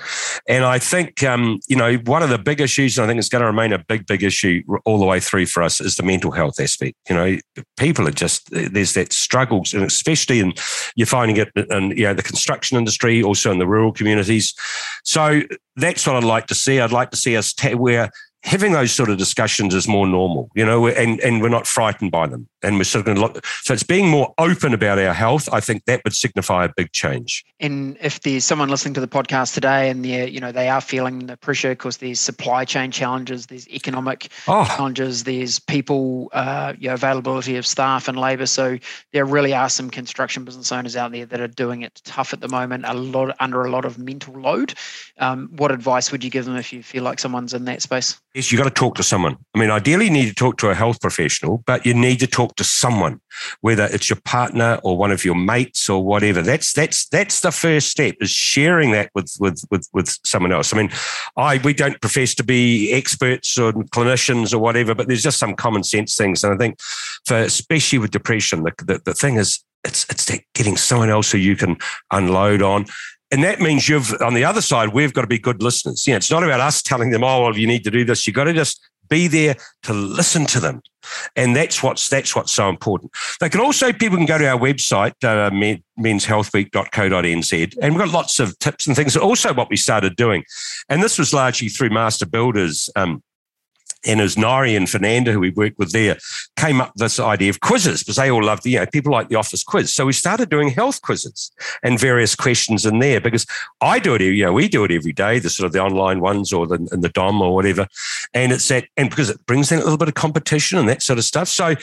and 0.48 0.66
I 0.66 0.78
think 0.78 1.24
um, 1.24 1.60
you 1.68 1.76
know 1.76 1.96
one 2.06 2.22
of 2.22 2.30
the 2.30 2.38
big 2.38 2.60
issues, 2.60 2.98
and 2.98 3.06
I 3.06 3.08
think 3.08 3.20
it's 3.20 3.30
going 3.30 3.42
to 3.42 3.46
remain 3.48 3.72
a 3.72 3.80
big 3.80 4.06
big 4.08 4.24
issue 4.24 4.62
all 4.86 5.00
the 5.00 5.06
way 5.06 5.20
through 5.20 5.46
for 5.46 5.64
us, 5.64 5.80
is 5.80 5.96
the 5.96 6.04
mental 6.04 6.32
health 6.32 6.60
aspect. 6.60 6.96
You 7.10 7.16
know, 7.16 7.38
people 7.78 8.08
are 8.08 8.12
just 8.12 8.50
there's 8.52 8.94
that 8.94 9.14
struggles, 9.14 9.74
and 9.74 9.84
especially 9.84 10.40
in 10.40 10.54
you're 10.96 11.08
finding 11.08 11.38
it 11.38 11.50
in 11.56 11.92
you 11.92 12.04
know 12.04 12.14
the 12.14 12.24
construction 12.24 12.78
industry, 12.78 13.24
also 13.24 13.52
in 13.52 13.60
the 13.60 13.68
rural 13.68 13.94
communities. 13.94 14.54
So 15.04 15.42
that's 15.78 16.06
what 16.06 16.18
I'd 16.18 16.24
like 16.24 16.48
to 16.48 16.56
see. 16.56 16.80
I'd 16.80 16.92
like 16.92 17.12
to 17.12 17.18
see 17.18 17.38
us 17.38 17.54
ta- 17.54 17.78
where 17.78 18.12
having 18.44 18.72
those 18.72 18.92
sort 18.92 19.10
of 19.10 19.18
discussions 19.18 19.74
is 19.76 19.88
more 19.88 20.08
normal, 20.08 20.50
you 20.56 20.66
know, 20.66 20.88
and, 20.88 21.20
and 21.22 21.42
we're 21.42 21.50
not 21.50 21.68
frightened 21.68 22.12
by 22.12 22.28
them. 22.28 22.48
And 22.64 22.78
we're 22.78 22.84
sort 22.84 23.08
of 23.08 23.18
look, 23.18 23.44
so 23.64 23.74
it's 23.74 23.84
being 23.84 24.08
more 24.08 24.34
open 24.38 24.74
about 24.74 25.00
our 25.00 25.14
health. 25.14 25.50
I 25.52 25.60
think 25.60 25.86
that 25.86 26.02
would 26.04 26.14
signify 26.14 26.66
a 26.66 26.70
big 26.76 26.92
change. 26.92 27.44
And 27.60 27.98
if 28.02 28.22
there's 28.22 28.46
someone 28.46 28.70
listening 28.70 28.94
to 28.96 29.02
the 29.02 29.08
podcast 29.08 29.56
today 29.56 29.90
and 29.90 30.06
they're, 30.06 30.28
you 30.28 30.40
know, 30.40 30.52
they 30.52 30.70
are 30.70 30.82
feeling 30.82 31.26
the 31.26 31.38
pressure 31.38 31.70
because 31.70 31.98
there's 31.98 32.20
supply 32.20 32.66
chain 32.66 32.92
challenges, 32.92 33.48
there's 33.48 33.68
economic 33.70 34.30
oh. 34.48 34.66
challenges, 34.66 35.24
there's 35.24 35.60
people, 35.60 36.30
uh, 36.34 36.74
you 36.78 36.88
know, 36.88 36.94
availability 36.94 37.58
of 37.58 37.66
staff 37.66 38.08
and 38.08 38.20
labor. 38.20 38.46
So 38.46 38.78
there 39.12 39.26
really 39.26 39.54
are 39.54 39.70
some 39.70 39.90
construction 39.90 40.44
business 40.44 40.72
owners 40.72 40.96
out 40.96 41.12
there 41.12 41.26
that 41.26 41.42
are 41.42 41.48
doing 41.48 41.82
it 41.82 42.00
tough 42.04 42.32
at 42.32 42.42
the 42.42 42.48
moment, 42.48 42.86
a 42.88 42.94
lot 42.94 43.36
under 43.40 43.64
a 43.64 43.72
lot 43.72 43.86
of 43.86 43.98
mental 43.98 44.40
load. 44.40 44.76
Um, 45.18 45.50
what 45.56 45.72
advice 45.72 46.12
would 46.12 46.24
you 46.24 46.30
give 46.30 46.46
them 46.46 46.58
if 46.58 46.72
you 46.72 46.84
feel 46.84 47.04
like 47.04 47.20
someone's 47.20 47.56
in 47.56 47.66
that 47.66 47.82
space? 47.82 48.20
Is 48.34 48.52
you 48.52 48.58
got 48.58 48.64
to 48.64 48.70
talk 48.70 48.96
to 48.96 49.04
someone. 49.04 49.38
I 49.54 49.60
mean, 49.60 49.70
ideally, 49.70 50.06
you 50.06 50.12
need 50.12 50.28
to 50.28 50.34
talk 50.34 50.58
to 50.58 50.70
a 50.70 50.76
health 50.76 51.02
professional, 51.02 51.64
but 51.66 51.86
you 51.86 51.94
need 51.94 52.20
to 52.22 52.28
talk 52.28 52.56
to 52.56 52.64
someone, 52.64 53.20
whether 53.60 53.86
it's 53.92 54.10
your 54.10 54.20
partner 54.24 54.80
or 54.84 54.98
one 54.98 55.12
of 55.12 55.26
your 55.26 55.36
mates 55.36 55.90
or 55.90 56.04
whatever. 56.04 56.42
That's 56.42 56.72
that's 56.72 57.08
that's 57.10 57.42
the 57.42 57.52
first 57.52 57.90
step 57.90 58.16
is 58.22 58.30
sharing 58.30 58.92
that 58.92 59.12
with 59.14 59.36
with 59.40 59.62
with 59.70 59.88
with 59.94 60.18
someone 60.24 60.52
else. 60.52 60.74
I 60.74 60.78
mean, 60.78 60.92
I 61.36 61.58
we 61.58 61.74
don't 61.74 62.00
profess 62.00 62.34
to 62.36 62.44
be 62.44 62.92
experts 62.94 63.58
or 63.58 63.74
clinicians 63.74 64.54
or 64.54 64.60
whatever, 64.60 64.96
but 64.96 65.08
there's 65.08 65.24
just 65.24 65.40
some 65.40 65.56
common 65.56 65.84
sense 65.84 66.16
things, 66.16 66.44
and 66.44 66.54
I 66.54 66.58
think 66.58 66.80
for 67.26 67.38
especially 67.38 68.00
with 68.00 68.12
depression, 68.12 68.64
the 68.64 68.74
the, 68.86 69.02
the 69.04 69.14
thing 69.14 69.36
is 69.36 69.60
it's 69.84 70.06
it's 70.10 70.32
getting 70.54 70.78
someone 70.78 71.10
else 71.10 71.32
who 71.32 71.38
you 71.38 71.56
can 71.56 71.78
unload 72.12 72.62
on 72.62 72.86
and 73.32 73.44
that 73.44 73.62
means 73.62 73.88
you've 73.88 74.14
on 74.22 74.34
the 74.34 74.44
other 74.44 74.62
side, 74.62 74.90
we've 74.90 75.14
got 75.14 75.22
to 75.22 75.28
be 75.28 75.40
good 75.40 75.64
listeners. 75.64 76.06
Know, 76.08 76.16
it's 76.18 76.32
not 76.32 76.44
about 76.44 76.60
us 76.60 76.82
telling 76.82 77.12
them, 77.12 77.24
oh, 77.24 77.44
well, 77.44 77.58
you 77.58 77.68
need 77.68 77.84
to 77.86 77.92
do 77.92 78.04
this. 78.04 78.28
You've 78.28 78.36
got 78.36 78.44
to 78.46 78.54
just 78.54 78.82
be 79.10 79.28
there 79.28 79.56
to 79.84 79.94
listen 79.94 80.46
to 80.48 80.60
them. 80.60 80.82
And 81.36 81.56
that's 81.56 81.82
what's 81.84 82.10
that's 82.10 82.36
what's 82.36 82.52
so 82.52 82.70
important. 82.70 83.12
They 83.40 83.50
can 83.50 83.60
also 83.60 83.92
people 83.92 84.18
can 84.18 84.26
go 84.26 84.38
to 84.38 84.48
our 84.48 84.60
website, 84.60 85.14
uh, 85.24 85.50
menshealthweek.co.nz, 86.00 87.78
and 87.82 87.94
we've 87.94 88.06
got 88.06 88.14
lots 88.14 88.40
of 88.40 88.58
tips 88.60 88.88
and 88.88 88.96
things. 88.96 89.18
Also, 89.18 89.54
what 89.54 89.70
we 89.70 89.78
started 89.78 90.16
doing, 90.16 90.44
and 90.90 91.02
this 91.02 91.18
was 91.18 91.34
largely 91.34 91.70
through 91.70 91.90
Master 91.90 92.26
Builders. 92.26 92.90
Um, 92.96 93.24
and 94.06 94.22
as 94.22 94.38
Nari 94.38 94.76
and 94.76 94.90
Fernanda, 94.90 95.32
who 95.32 95.40
we 95.40 95.52
worked 95.52 95.78
with 95.78 95.92
there, 95.92 96.18
came 96.58 96.82
up 96.82 96.94
with 96.94 97.02
this 97.02 97.20
idea 97.20 97.50
of 97.50 97.60
quizzes 97.60 98.02
because 98.02 98.16
they 98.16 98.32
all 98.32 98.44
love 98.44 98.62
the, 98.64 98.72
you 98.72 98.80
know, 98.80 98.86
people 98.86 99.12
like 99.12 99.30
the 99.30 99.36
office 99.36 99.64
quiz. 99.64 99.94
So 99.94 100.06
we 100.06 100.14
started 100.14 100.50
doing 100.50 100.70
health 100.70 101.02
quizzes 101.02 101.52
and 101.84 102.00
various 102.00 102.36
questions 102.36 102.86
in 102.86 103.00
there 103.00 103.22
because 103.22 103.46
I 103.82 104.00
do 104.00 104.16
it, 104.16 104.22
you 104.22 104.46
know, 104.46 104.54
we 104.54 104.68
do 104.68 104.84
it 104.84 104.92
every 104.92 105.14
day, 105.14 105.40
the 105.40 105.50
sort 105.50 105.66
of 105.66 105.74
the 105.74 105.80
online 105.80 106.20
ones 106.20 106.52
or 106.52 106.68
the, 106.68 106.88
in 106.92 107.02
the 107.02 107.10
DOM 107.10 107.42
or 107.42 107.54
whatever. 107.54 107.88
And 108.34 108.52
it's 108.52 108.68
that, 108.70 108.86
and 108.98 109.10
because 109.10 109.30
it 109.30 109.46
brings 109.46 109.72
in 109.72 109.80
a 109.80 109.84
little 109.84 109.98
bit 109.98 110.08
of 110.08 110.16
competition 110.16 110.78
and 110.78 110.90
that 110.90 111.04
sort 111.04 111.20
of 111.20 111.26
stuff. 111.26 111.48
So 111.48 111.76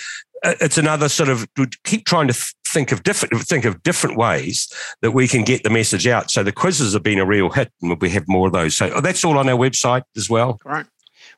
uh, 0.44 0.54
it's 0.60 0.78
another 0.78 1.08
sort 1.08 1.28
of 1.28 1.46
keep 1.84 2.04
trying 2.04 2.28
to 2.28 2.34
think 2.66 2.92
of 2.92 3.02
different 3.02 3.34
think 3.46 3.64
of 3.64 3.82
different 3.82 4.16
ways 4.16 4.68
that 5.00 5.12
we 5.12 5.26
can 5.26 5.42
get 5.42 5.62
the 5.62 5.70
message 5.70 6.06
out. 6.06 6.30
So 6.30 6.42
the 6.42 6.52
quizzes 6.52 6.92
have 6.92 7.02
been 7.02 7.18
a 7.18 7.26
real 7.26 7.50
hit, 7.50 7.72
and 7.82 8.00
we 8.00 8.10
have 8.10 8.28
more 8.28 8.46
of 8.46 8.52
those. 8.52 8.76
So 8.76 9.00
that's 9.00 9.24
all 9.24 9.38
on 9.38 9.48
our 9.48 9.56
website 9.56 10.02
as 10.16 10.30
well. 10.30 10.60
Right. 10.64 10.86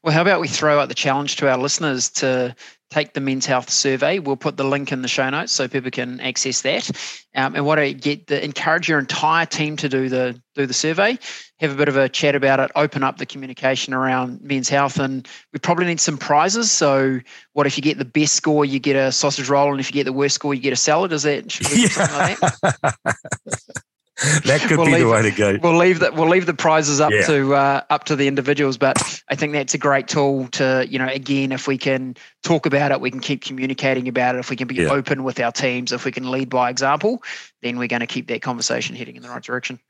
Well, 0.03 0.15
how 0.15 0.23
about 0.23 0.41
we 0.41 0.49
throw 0.49 0.81
out 0.81 0.89
the 0.89 0.95
challenge 0.95 1.37
to 1.37 1.51
our 1.51 1.59
listeners 1.59 2.09
to 2.11 2.55
take 2.91 3.15
the 3.15 3.21
men's 3.21 3.47
health 3.47 3.71
survey. 3.71 4.19
We'll 4.19 4.37
put 4.37 4.57
the 4.57 4.65
link 4.65 4.91
in 4.91 5.03
the 5.03 5.09
show 5.09 5.31
notes 5.31 5.53
so 5.53 5.69
people 5.69 5.91
can 5.91 6.21
access 6.21 6.63
that. 6.63 6.91
Um, 7.37 7.55
and 7.55 7.65
what 7.65 7.79
I 7.79 7.93
get 7.93 8.27
the 8.27 8.43
encourage 8.45 8.89
your 8.89 8.99
entire 8.99 9.47
team 9.47 9.77
to 9.77 9.89
do 9.89 10.09
the 10.09 10.41
do 10.57 10.67
the 10.67 10.75
survey, 10.75 11.17
have 11.61 11.71
a 11.71 11.77
bit 11.77 11.89
of 11.89 11.97
a 11.97 12.09
chat 12.09 12.35
about 12.35 12.59
it, 12.59 12.71
open 12.75 13.05
up 13.05 13.19
the 13.19 13.27
communication 13.27 13.95
around 13.95 14.43
men's 14.43 14.69
health, 14.69 14.99
and 14.99 15.29
we 15.53 15.61
probably 15.61 15.87
need 15.87 16.01
some 16.01 16.19
prizes. 16.19 16.71
So, 16.71 17.21
what 17.53 17.67
if 17.67 17.77
you 17.77 17.83
get 17.83 17.99
the 17.99 18.05
best 18.05 18.35
score, 18.35 18.65
you 18.65 18.81
get 18.81 18.97
a 18.97 19.13
sausage 19.13 19.49
roll, 19.49 19.71
and 19.71 19.81
if 19.81 19.89
you 19.89 19.95
get 19.95 20.05
the 20.05 20.13
worst 20.13 20.35
score, 20.35 20.53
you 20.53 20.61
get 20.61 20.73
a 20.73 20.77
salad? 20.77 21.13
Is 21.13 21.23
that 21.23 21.45
yeah. 21.61 21.89
something 21.89 22.17
like 22.17 22.41
that? 22.41 23.83
that 24.45 24.61
could 24.61 24.77
we'll 24.77 24.87
be 24.87 24.99
the 24.99 25.09
way 25.09 25.23
to 25.23 25.31
go. 25.31 25.59
We'll 25.63 25.79
leave 25.79 26.01
that. 26.01 26.15
We'll 26.15 26.29
leave 26.29 26.45
the 26.45 26.53
prizes 26.53 27.01
up 27.01 27.11
yeah. 27.11 27.27
to 27.27 27.55
uh, 27.55 27.81
up 27.89 28.05
to 28.05 28.17
the 28.17 28.29
individuals, 28.29 28.77
but 28.77 29.23
I 29.29 29.35
think 29.35 29.55
that's 29.55 29.73
a 29.73 29.79
great 29.79 30.09
tool 30.09 30.49
to 30.49 30.87
you 30.89 30.99
know. 30.99 31.07
Again, 31.07 31.53
if 31.53 31.67
we 31.67 31.79
can 31.79 32.17
talk 32.43 32.67
about 32.67 32.93
it, 32.93 33.01
we 33.01 33.11
can 33.11 33.21
keep 33.21 33.43
communicating 33.43 34.09
about 34.09 34.35
it. 34.35 34.41
If 34.41 34.51
we 34.51 34.57
can 34.57 34.69
be 34.69 34.75
yeah. 34.75 34.89
open 34.89 35.25
with 35.25 35.41
our 35.41 35.53
teams, 35.53 35.91
if 35.91 36.05
we 36.05 36.13
can 36.13 36.31
lead 36.31 36.51
by 36.51 36.69
example, 36.69 37.23
then 37.63 37.79
we're 37.79 37.89
going 37.89 38.01
to 38.01 38.07
keep 38.07 38.29
that 38.29 38.43
conversation 38.43 38.95
heading 38.95 39.17
in 39.17 39.23
the 39.23 39.31
right 39.31 39.43
direction. 39.43 39.81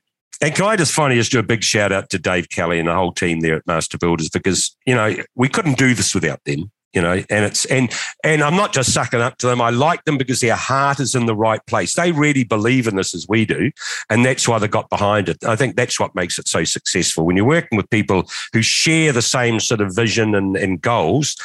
And 0.41 0.55
can 0.55 0.65
I 0.65 0.77
just 0.77 0.93
finally 0.93 1.19
just 1.19 1.31
do 1.31 1.39
a 1.39 1.43
big 1.43 1.61
shout 1.61 1.91
out 1.91 2.09
to 2.11 2.17
Dave 2.17 2.49
Kelly 2.49 2.79
and 2.79 2.87
the 2.87 2.95
whole 2.95 3.11
team 3.11 3.41
there 3.41 3.57
at 3.57 3.67
Master 3.67 3.97
Builders 3.97 4.29
because 4.29 4.75
you 4.85 4.95
know 4.95 5.13
we 5.35 5.49
couldn't 5.49 5.77
do 5.77 5.93
this 5.93 6.15
without 6.15 6.43
them 6.45 6.71
you 6.93 7.01
know 7.01 7.23
and 7.29 7.45
it's 7.45 7.65
and 7.65 7.93
and 8.23 8.43
i'm 8.43 8.55
not 8.55 8.73
just 8.73 8.93
sucking 8.93 9.21
up 9.21 9.37
to 9.37 9.47
them. 9.47 9.61
I 9.61 9.69
like 9.69 10.03
them 10.05 10.17
because 10.17 10.39
their 10.39 10.55
heart 10.55 10.99
is 10.99 11.15
in 11.15 11.25
the 11.25 11.35
right 11.35 11.65
place. 11.65 11.95
They 11.95 12.11
really 12.11 12.43
believe 12.43 12.87
in 12.87 12.95
this 12.95 13.13
as 13.13 13.27
we 13.27 13.45
do 13.45 13.71
and 14.09 14.25
that's 14.25 14.47
why 14.47 14.59
they 14.59 14.67
got 14.67 14.89
behind 14.89 15.29
it. 15.29 15.43
I 15.43 15.55
think 15.55 15.75
that's 15.75 15.99
what 15.99 16.15
makes 16.15 16.37
it 16.39 16.47
so 16.47 16.63
successful. 16.63 17.25
When 17.25 17.35
you're 17.35 17.45
working 17.45 17.77
with 17.77 17.89
people 17.89 18.29
who 18.53 18.61
share 18.61 19.11
the 19.11 19.21
same 19.21 19.59
sort 19.59 19.81
of 19.81 19.95
vision 19.95 20.35
and, 20.35 20.55
and 20.55 20.81
goals 20.81 21.35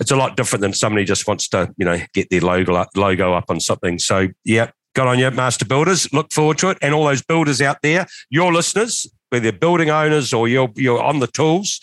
it's 0.00 0.12
a 0.12 0.16
lot 0.16 0.36
different 0.36 0.60
than 0.60 0.72
somebody 0.72 1.04
just 1.04 1.26
wants 1.26 1.48
to 1.48 1.72
you 1.76 1.84
know 1.84 1.98
get 2.14 2.30
their 2.30 2.40
logo 2.40 2.74
up, 2.74 2.90
logo 2.96 3.34
up 3.34 3.46
on 3.48 3.60
something. 3.60 3.98
So 3.98 4.28
yeah 4.44 4.70
got 4.94 5.06
on 5.06 5.18
your 5.18 5.30
master 5.30 5.64
builders. 5.64 6.12
Look 6.12 6.32
forward 6.32 6.58
to 6.58 6.70
it. 6.70 6.78
And 6.82 6.92
all 6.94 7.04
those 7.04 7.22
builders 7.22 7.60
out 7.60 7.82
there 7.82 8.06
your 8.30 8.52
listeners 8.52 9.06
whether 9.30 9.42
they're 9.42 9.58
building 9.58 9.90
owners 9.90 10.32
or 10.32 10.48
you're 10.48 10.70
you're 10.74 11.02
on 11.02 11.20
the 11.20 11.26
tools 11.26 11.80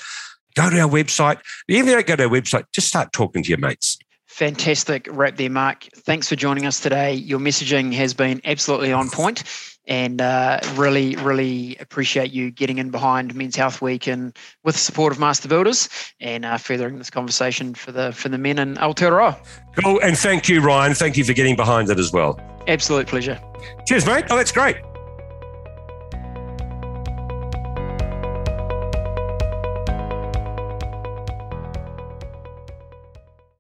go 0.56 0.70
to 0.70 0.80
our 0.80 0.90
website. 0.90 1.40
Even 1.68 1.84
if 1.84 1.90
you 1.90 1.96
don't 1.96 2.08
go 2.08 2.16
to 2.16 2.24
our 2.24 2.30
website, 2.30 2.66
just 2.74 2.88
start 2.88 3.14
talking 3.14 3.44
to 3.44 3.50
your 3.50 3.60
mates. 3.60 3.98
Fantastic 4.28 5.08
wrap 5.12 5.38
there, 5.38 5.50
Mark. 5.50 5.88
Thanks 5.96 6.28
for 6.28 6.36
joining 6.36 6.66
us 6.66 6.82
today. 6.82 7.14
Your 7.14 7.40
messaging 7.40 7.94
has 7.94 8.14
been 8.14 8.42
absolutely 8.44 8.92
on 8.92 9.10
point 9.10 9.44
and 9.88 10.20
uh, 10.20 10.60
really, 10.74 11.16
really 11.18 11.78
appreciate 11.80 12.32
you 12.32 12.52
getting 12.52 12.78
in 12.78 12.90
behind 12.90 13.34
Men's 13.36 13.56
Health 13.56 13.82
Week 13.82 14.08
and 14.08 14.36
with 14.64 14.76
the 14.76 14.80
support 14.80 15.14
of 15.14 15.20
Master 15.20 15.48
Builders 15.48 15.88
and 16.20 16.44
uh, 16.44 16.58
furthering 16.58 16.98
this 16.98 17.10
conversation 17.10 17.76
for 17.76 17.92
the 17.92 18.12
for 18.12 18.30
the 18.30 18.38
men 18.38 18.60
in 18.60 18.76
Aotearoa. 18.76 19.38
Cool, 19.82 20.00
and 20.02 20.18
thank 20.18 20.50
you, 20.50 20.62
Ryan. 20.62 20.94
Thank 20.94 21.18
you 21.18 21.24
for 21.24 21.34
getting 21.34 21.56
behind 21.56 21.90
it 21.90 22.00
as 22.00 22.12
well. 22.12 22.40
Absolute 22.68 23.08
pleasure. 23.08 23.40
Cheers, 23.88 24.06
mate. 24.06 24.26
Oh, 24.30 24.36
that's 24.36 24.52
great. 24.52 24.78